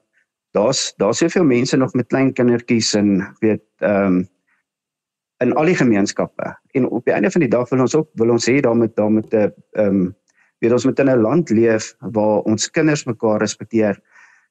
daar's 0.51 0.95
daar's 0.97 1.19
soveel 1.19 1.45
mense 1.45 1.77
nog 1.77 1.95
met 1.95 2.07
klein 2.07 2.33
kindertjies 2.33 2.95
en 2.95 3.35
weet 3.41 3.63
ehm 3.79 4.07
um, 4.07 4.29
in 5.39 5.53
al 5.55 5.65
die 5.71 5.77
gemeenskappe. 5.79 6.57
En 6.75 6.89
op 6.89 7.05
die 7.05 7.15
einde 7.15 7.31
van 7.31 7.41
die 7.41 7.51
dag 7.51 7.69
wil 7.69 7.81
ons 7.81 7.95
ook 7.95 8.09
wil 8.15 8.31
ons 8.31 8.47
hê 8.51 8.61
daarmee 8.61 8.91
daarmee 8.95 9.29
te 9.29 9.55
ehm 9.73 9.87
um, 9.87 10.17
weet 10.61 10.73
ons 10.73 10.85
moet 10.85 10.99
in 10.99 11.11
'n 11.11 11.23
land 11.23 11.51
leef 11.51 11.95
waar 12.01 12.41
ons 12.51 12.71
kinders 12.71 13.05
mekaar 13.07 13.41
respekteer 13.41 14.01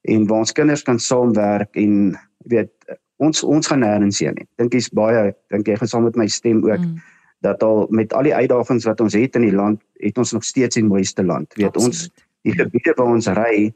en 0.01 0.27
waar 0.27 0.45
ons 0.45 0.51
kinders 0.51 0.83
kan 0.83 0.99
saamwerk 0.99 1.75
en 1.75 2.17
weet 2.45 2.71
ons 3.17 3.43
ons 3.43 3.67
gaan 3.67 3.81
nêrens 3.81 4.19
heen 4.19 4.35
nie. 4.37 4.47
Dink 4.57 4.73
jy's 4.73 4.89
baie 4.89 5.33
dink 5.49 5.67
jy 5.67 5.75
gaan 5.75 5.87
saam 5.87 6.03
met 6.03 6.15
my 6.15 6.27
stem 6.27 6.63
ook 6.65 6.79
mm. 6.79 7.01
dat 7.41 7.63
al 7.63 7.87
met 7.89 8.13
al 8.13 8.23
die 8.23 8.35
uitdagings 8.35 8.85
wat 8.85 9.01
ons 9.01 9.13
het 9.13 9.35
in 9.35 9.41
die 9.41 9.55
land, 9.55 9.81
het 9.99 10.17
ons 10.17 10.33
nog 10.33 10.43
steeds 10.43 10.75
die 10.75 10.85
mooiste 10.85 11.23
land. 11.23 11.53
Weet 11.55 11.75
Absoluut. 11.75 11.87
ons 11.87 12.09
die 12.47 12.55
gebiede 12.55 12.93
waar 12.97 13.13
ons 13.15 13.27
ry 13.27 13.73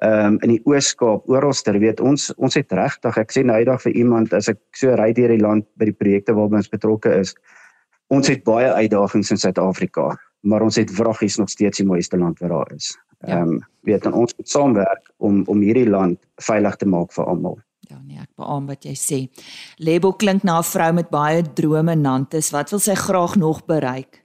ehm 0.00 0.26
um, 0.26 0.36
in 0.40 0.54
die 0.54 0.62
Oos-Kaap, 0.64 1.26
oralster, 1.28 1.76
weet 1.78 2.00
ons 2.00 2.30
ons 2.40 2.54
het 2.56 2.72
regtig, 2.72 3.18
ek 3.20 3.34
sê 3.34 3.42
nou 3.44 3.58
eendag 3.60 3.82
vir 3.82 3.98
iemand 4.00 4.32
as 4.32 4.48
ek 4.48 4.60
so 4.72 4.94
ry 4.96 5.10
deur 5.12 5.28
die 5.28 5.42
land 5.42 5.66
by 5.76 5.90
die 5.90 5.96
projekte 5.96 6.32
waarby 6.32 6.56
ons 6.56 6.72
betrokke 6.72 7.12
is, 7.20 7.34
ons 8.08 8.30
het 8.32 8.40
baie 8.48 8.70
uitdagings 8.72 9.34
in 9.36 9.40
Suid-Afrika, 9.42 10.14
maar 10.40 10.62
ons 10.62 10.76
het 10.76 10.90
vraggies 10.90 11.36
nog 11.36 11.50
steeds 11.50 11.82
die 11.82 11.86
mooiste 11.86 12.18
land 12.18 12.38
wat 12.38 12.50
daar 12.50 12.72
is. 12.74 12.98
Ja. 13.20 13.28
Ehm 13.28 13.36
ja. 13.36 13.42
um, 13.42 13.68
weet 13.80 14.02
dan 14.02 14.12
ons 14.12 14.34
moet 14.36 14.48
saamwerk 14.48 15.12
om 15.16 15.42
om 15.46 15.60
hierdie 15.60 15.88
land 15.88 16.18
veilig 16.36 16.76
te 16.76 16.86
maak 16.86 17.12
vir 17.12 17.24
almal. 17.24 17.58
Ja 17.90 17.98
nee, 18.04 18.18
ek 18.20 18.30
beamoen 18.36 18.66
wat 18.70 18.84
jy 18.84 18.94
sê. 18.94 19.20
Lebo 19.76 20.12
klink 20.12 20.42
na 20.42 20.58
'n 20.58 20.64
vrou 20.64 20.92
met 20.92 21.10
baie 21.10 21.42
drome 21.42 21.94
Nantes. 21.94 22.50
Wat 22.50 22.70
wil 22.70 22.78
sy 22.78 22.94
graag 22.94 23.36
nog 23.36 23.64
bereik? 23.64 24.24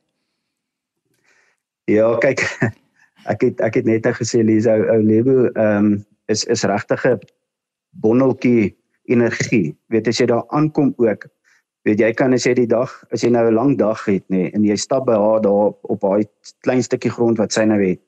Ja, 1.85 2.17
kyk, 2.17 2.41
ek 3.31 3.41
het 3.41 3.61
ek 3.61 3.75
het 3.75 3.85
net 3.85 4.05
gesê 4.05 4.43
Lisa 4.43 4.75
ou 4.75 5.01
Lebo 5.01 5.49
ehm 5.53 5.85
um, 5.85 6.05
is 6.27 6.43
is 6.45 6.63
regtig 6.63 7.05
'n 7.05 7.19
bonneltjie 7.89 8.75
energie. 9.05 9.75
Weet 9.87 10.07
as 10.07 10.19
jy 10.19 10.25
daar 10.25 10.45
aankom 10.47 10.93
ook, 10.97 11.27
weet 11.85 12.01
jy 12.01 12.11
kan 12.17 12.33
as 12.33 12.45
jy 12.47 12.55
die 12.57 12.69
dag, 12.69 12.91
as 13.13 13.23
jy 13.23 13.29
nou 13.29 13.45
'n 13.49 13.55
lang 13.55 13.77
dag 13.77 14.05
het 14.05 14.23
nê 14.29 14.37
nee, 14.37 14.51
en 14.53 14.63
jy 14.63 14.75
stap 14.75 15.05
by 15.05 15.13
haar 15.13 15.41
daar 15.41 15.73
op 15.83 16.01
haar 16.01 16.23
klein 16.65 16.83
stukkie 16.83 17.11
grond 17.11 17.37
wat 17.37 17.53
sy 17.53 17.65
nou 17.65 17.79
het 17.81 18.01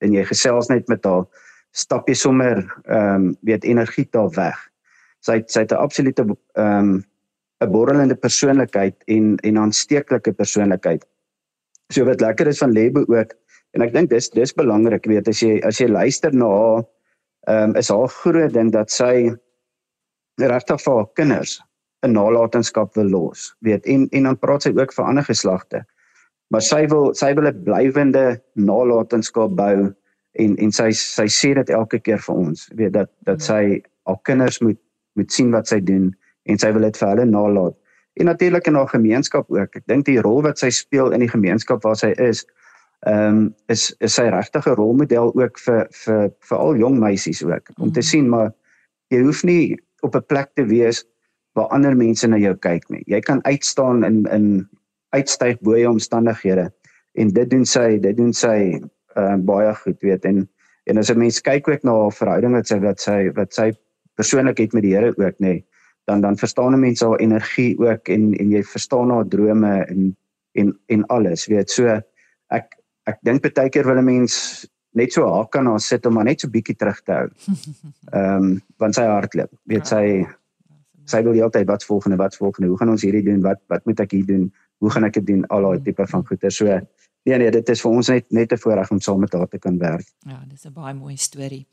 en 0.00 0.12
jy 0.12 0.24
gesels 0.24 0.68
net 0.68 0.88
met 0.88 1.04
haar, 1.04 1.26
stap 1.72 2.08
jy 2.08 2.14
sommer 2.14 2.62
ehm 2.86 3.14
um, 3.14 3.36
weet 3.42 3.64
energie 3.64 4.08
daar 4.12 4.30
weg. 4.36 4.56
Sy 5.20 5.42
sy 5.46 5.60
het 5.60 5.72
'n 5.72 5.82
absolute 5.82 6.22
ehm 6.22 6.88
um, 6.94 7.04
'n 7.60 7.72
borrelende 7.72 8.14
persoonlikheid 8.14 8.96
en 9.06 9.36
en 9.42 9.54
'n 9.54 9.58
aansteeklike 9.58 10.32
persoonlikheid. 10.32 11.04
So 11.92 12.04
wat 12.04 12.20
lekker 12.20 12.46
is 12.46 12.58
van 12.58 12.72
Lebo 12.72 13.04
ook 13.08 13.34
En 13.76 13.84
ek 13.84 13.92
dink 13.92 14.08
dis 14.08 14.30
dis 14.32 14.54
belangrik 14.56 15.04
weet 15.04 15.28
as 15.28 15.42
jy 15.44 15.58
as 15.68 15.80
jy 15.82 15.90
luister 15.92 16.32
na 16.32 16.48
haar 16.48 16.84
ehm 17.46 17.70
um, 17.70 17.74
is 17.78 17.90
haar 17.92 18.08
groot 18.08 18.54
ding 18.54 18.72
dat 18.72 18.90
sy 18.90 19.28
regtig 20.40 20.80
vir 20.82 20.96
haar 20.96 21.10
kinders 21.20 21.58
'n 22.04 22.12
nalatenskap 22.12 22.94
wil 22.94 23.08
los. 23.08 23.54
Weet 23.60 23.86
en 23.86 24.08
en 24.10 24.22
dan 24.22 24.38
praat 24.38 24.62
sy 24.62 24.72
ook 24.76 24.92
vir 24.92 25.04
ander 25.04 25.24
geslagte. 25.24 25.84
Maar 26.48 26.62
sy 26.62 26.86
wil 26.88 27.14
sy 27.14 27.34
wil 27.34 27.48
'n 27.48 27.62
blywende 27.64 28.40
nalatenskap 28.54 29.56
bou 29.56 29.94
en 30.32 30.56
en 30.56 30.72
sy 30.72 30.90
sy 30.92 31.26
sê 31.26 31.54
dit 31.54 31.70
elke 31.70 31.98
keer 31.98 32.18
vir 32.18 32.34
ons. 32.34 32.68
Weet 32.74 32.92
dat 32.92 33.10
dat 33.24 33.42
sy 33.42 33.82
haar 34.04 34.20
kinders 34.22 34.60
moet 34.60 34.78
moet 35.14 35.32
sien 35.32 35.50
wat 35.50 35.68
sy 35.68 35.80
doen 35.80 36.14
en 36.44 36.58
sy 36.58 36.72
wil 36.72 36.82
dit 36.82 36.96
vir 36.96 37.08
hulle 37.08 37.24
nalat. 37.24 37.74
En 38.16 38.24
natuurlik 38.24 38.66
in 38.66 38.74
haar 38.74 38.88
gemeenskap 38.88 39.50
ook. 39.50 39.76
Ek 39.76 39.86
dink 39.86 40.04
die 40.06 40.20
rol 40.20 40.42
wat 40.42 40.58
sy 40.58 40.70
speel 40.70 41.12
in 41.12 41.20
die 41.20 41.32
gemeenskap 41.32 41.82
waar 41.82 41.96
sy 41.96 42.12
is 42.18 42.46
ehm 43.06 43.28
um, 43.28 43.54
is 43.68 43.94
is 44.00 44.14
sy 44.14 44.24
regtige 44.32 44.72
rolmodel 44.74 45.34
ook 45.34 45.58
vir 45.58 45.86
vir 46.04 46.30
vir 46.48 46.58
al 46.58 46.76
jong 46.76 46.96
meisies 46.98 47.42
ook 47.44 47.68
om 47.76 47.92
te 47.92 48.00
mm. 48.00 48.08
sien 48.08 48.28
maar 48.28 48.50
jy 49.12 49.20
hoef 49.22 49.42
nie 49.44 49.76
op 50.00 50.16
'n 50.16 50.24
plek 50.26 50.50
te 50.54 50.64
wees 50.64 51.04
waar 51.56 51.70
ander 51.74 51.96
mense 51.96 52.28
na 52.28 52.38
jou 52.40 52.54
kyk 52.60 52.84
nie. 52.92 53.02
Jy 53.08 53.20
kan 53.24 53.40
uitstaan 53.44 54.04
in 54.04 54.24
in 54.32 54.68
uitstyg 55.16 55.60
bo 55.64 55.76
jou 55.78 55.94
omstandighede 55.94 56.68
en 57.16 57.32
dit 57.32 57.50
doen 57.50 57.64
sy 57.64 57.96
dit 58.02 58.16
doen 58.16 58.34
sy 58.36 58.58
uh, 59.16 59.36
baie 59.48 59.72
goed 59.82 60.02
weet 60.04 60.24
en 60.28 60.44
en 60.86 60.98
as 60.98 61.10
'n 61.10 61.18
mens 61.18 61.40
kyk 61.40 61.68
ook 61.68 61.84
na 61.84 61.94
haar 62.02 62.12
verhouding 62.12 62.52
wat 62.52 62.68
sy 62.68 62.78
wat 62.78 63.00
sy 63.00 63.30
wat 63.38 63.54
sy 63.54 63.72
persoonlik 64.16 64.58
het 64.58 64.74
met 64.74 64.82
die 64.82 64.94
Here 64.94 65.14
ook 65.16 65.40
nê 65.40 65.64
dan 66.06 66.20
dan 66.20 66.36
verstaan 66.36 66.74
'n 66.74 66.80
mens 66.80 67.00
haar 67.00 67.18
energie 67.18 67.78
ook 67.78 68.08
en 68.08 68.34
en 68.34 68.50
jy 68.50 68.62
verstaan 68.62 69.10
haar 69.10 69.28
drome 69.28 69.84
en 69.88 70.16
en 70.54 70.78
en 70.86 71.06
alles 71.06 71.46
weet 71.46 71.70
so 71.70 72.00
ek 72.50 72.76
ek 73.06 73.18
dink 73.22 73.42
baie 73.42 73.70
keer 73.70 73.86
wil 73.86 73.98
'n 73.98 74.04
mens 74.04 74.66
net 74.96 75.12
so 75.12 75.28
haar 75.28 75.48
kan 75.48 75.66
haar 75.66 75.80
sit 75.80 76.06
om 76.06 76.16
maar 76.16 76.24
net 76.24 76.40
so 76.40 76.48
bietjie 76.48 76.76
terug 76.76 77.00
te 77.04 77.12
hou. 77.12 77.28
Ehm 78.16 78.44
um, 78.44 78.62
want 78.78 78.94
sy 78.94 79.04
hardloop. 79.04 79.52
Weet 79.64 79.86
sy 79.86 80.26
sy 81.10 81.22
wil 81.26 81.42
altyd 81.46 81.66
wat 81.70 81.84
volgende 81.84 82.18
wat 82.20 82.36
volgende. 82.36 82.68
Hoe 82.68 82.78
gaan 82.78 82.92
ons 82.92 83.02
hierdie 83.06 83.24
doen? 83.24 83.40
Wat 83.44 83.62
wat 83.72 83.84
moet 83.86 84.00
ek 84.04 84.14
hier 84.16 84.26
doen? 84.26 84.46
Hoe 84.82 84.90
gaan 84.90 85.04
ek 85.08 85.18
dit 85.20 85.26
doen? 85.26 85.44
Al 85.54 85.68
daai 85.68 85.82
tipe 85.82 86.06
van 86.06 86.24
goeie. 86.26 86.50
So 86.50 86.66
nee 87.26 87.38
nee, 87.38 87.50
dit 87.50 87.68
is 87.68 87.82
vir 87.82 87.90
ons 87.90 88.08
net 88.08 88.30
net 88.30 88.52
'n 88.52 88.58
voorreg 88.58 88.90
om 88.90 89.00
saam 89.00 89.20
met 89.20 89.32
haar 89.32 89.48
te 89.48 89.58
kan 89.58 89.78
werk. 89.78 90.06
Ja, 90.26 90.42
dis 90.48 90.66
'n 90.66 90.72
baie 90.72 90.94
mooi 90.94 91.16
storie. 91.16 91.66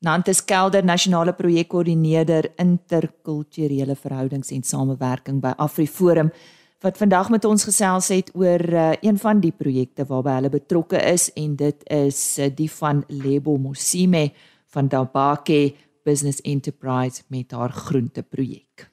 Nantes 0.00 0.44
Kelder, 0.44 0.84
nasionale 0.84 1.32
projekkoördineerder 1.32 2.52
interkulturele 2.56 3.96
verhoudings 3.96 4.50
en 4.50 4.62
samewerking 4.62 5.40
by 5.40 5.52
AfriForum 5.56 6.30
wat 6.80 6.96
vandag 6.96 7.28
met 7.28 7.44
ons 7.44 7.64
gesels 7.68 8.08
het 8.08 8.30
oor 8.32 8.62
uh, 8.72 8.92
een 9.04 9.18
van 9.20 9.40
die 9.40 9.52
projekte 9.52 10.06
waarby 10.08 10.38
hulle 10.38 10.48
betrokke 10.48 11.02
is 11.12 11.28
en 11.36 11.56
dit 11.56 11.82
is 11.92 12.38
uh, 12.38 12.48
die 12.56 12.70
van 12.72 13.04
Lebo 13.08 13.58
Mosime 13.60 14.30
van 14.72 14.88
Dabake 14.88 15.74
Business 16.10 16.40
Enterprise 16.42 17.22
met 17.26 17.50
haar 17.50 17.70
groente 17.70 18.22
projek. 18.22 18.90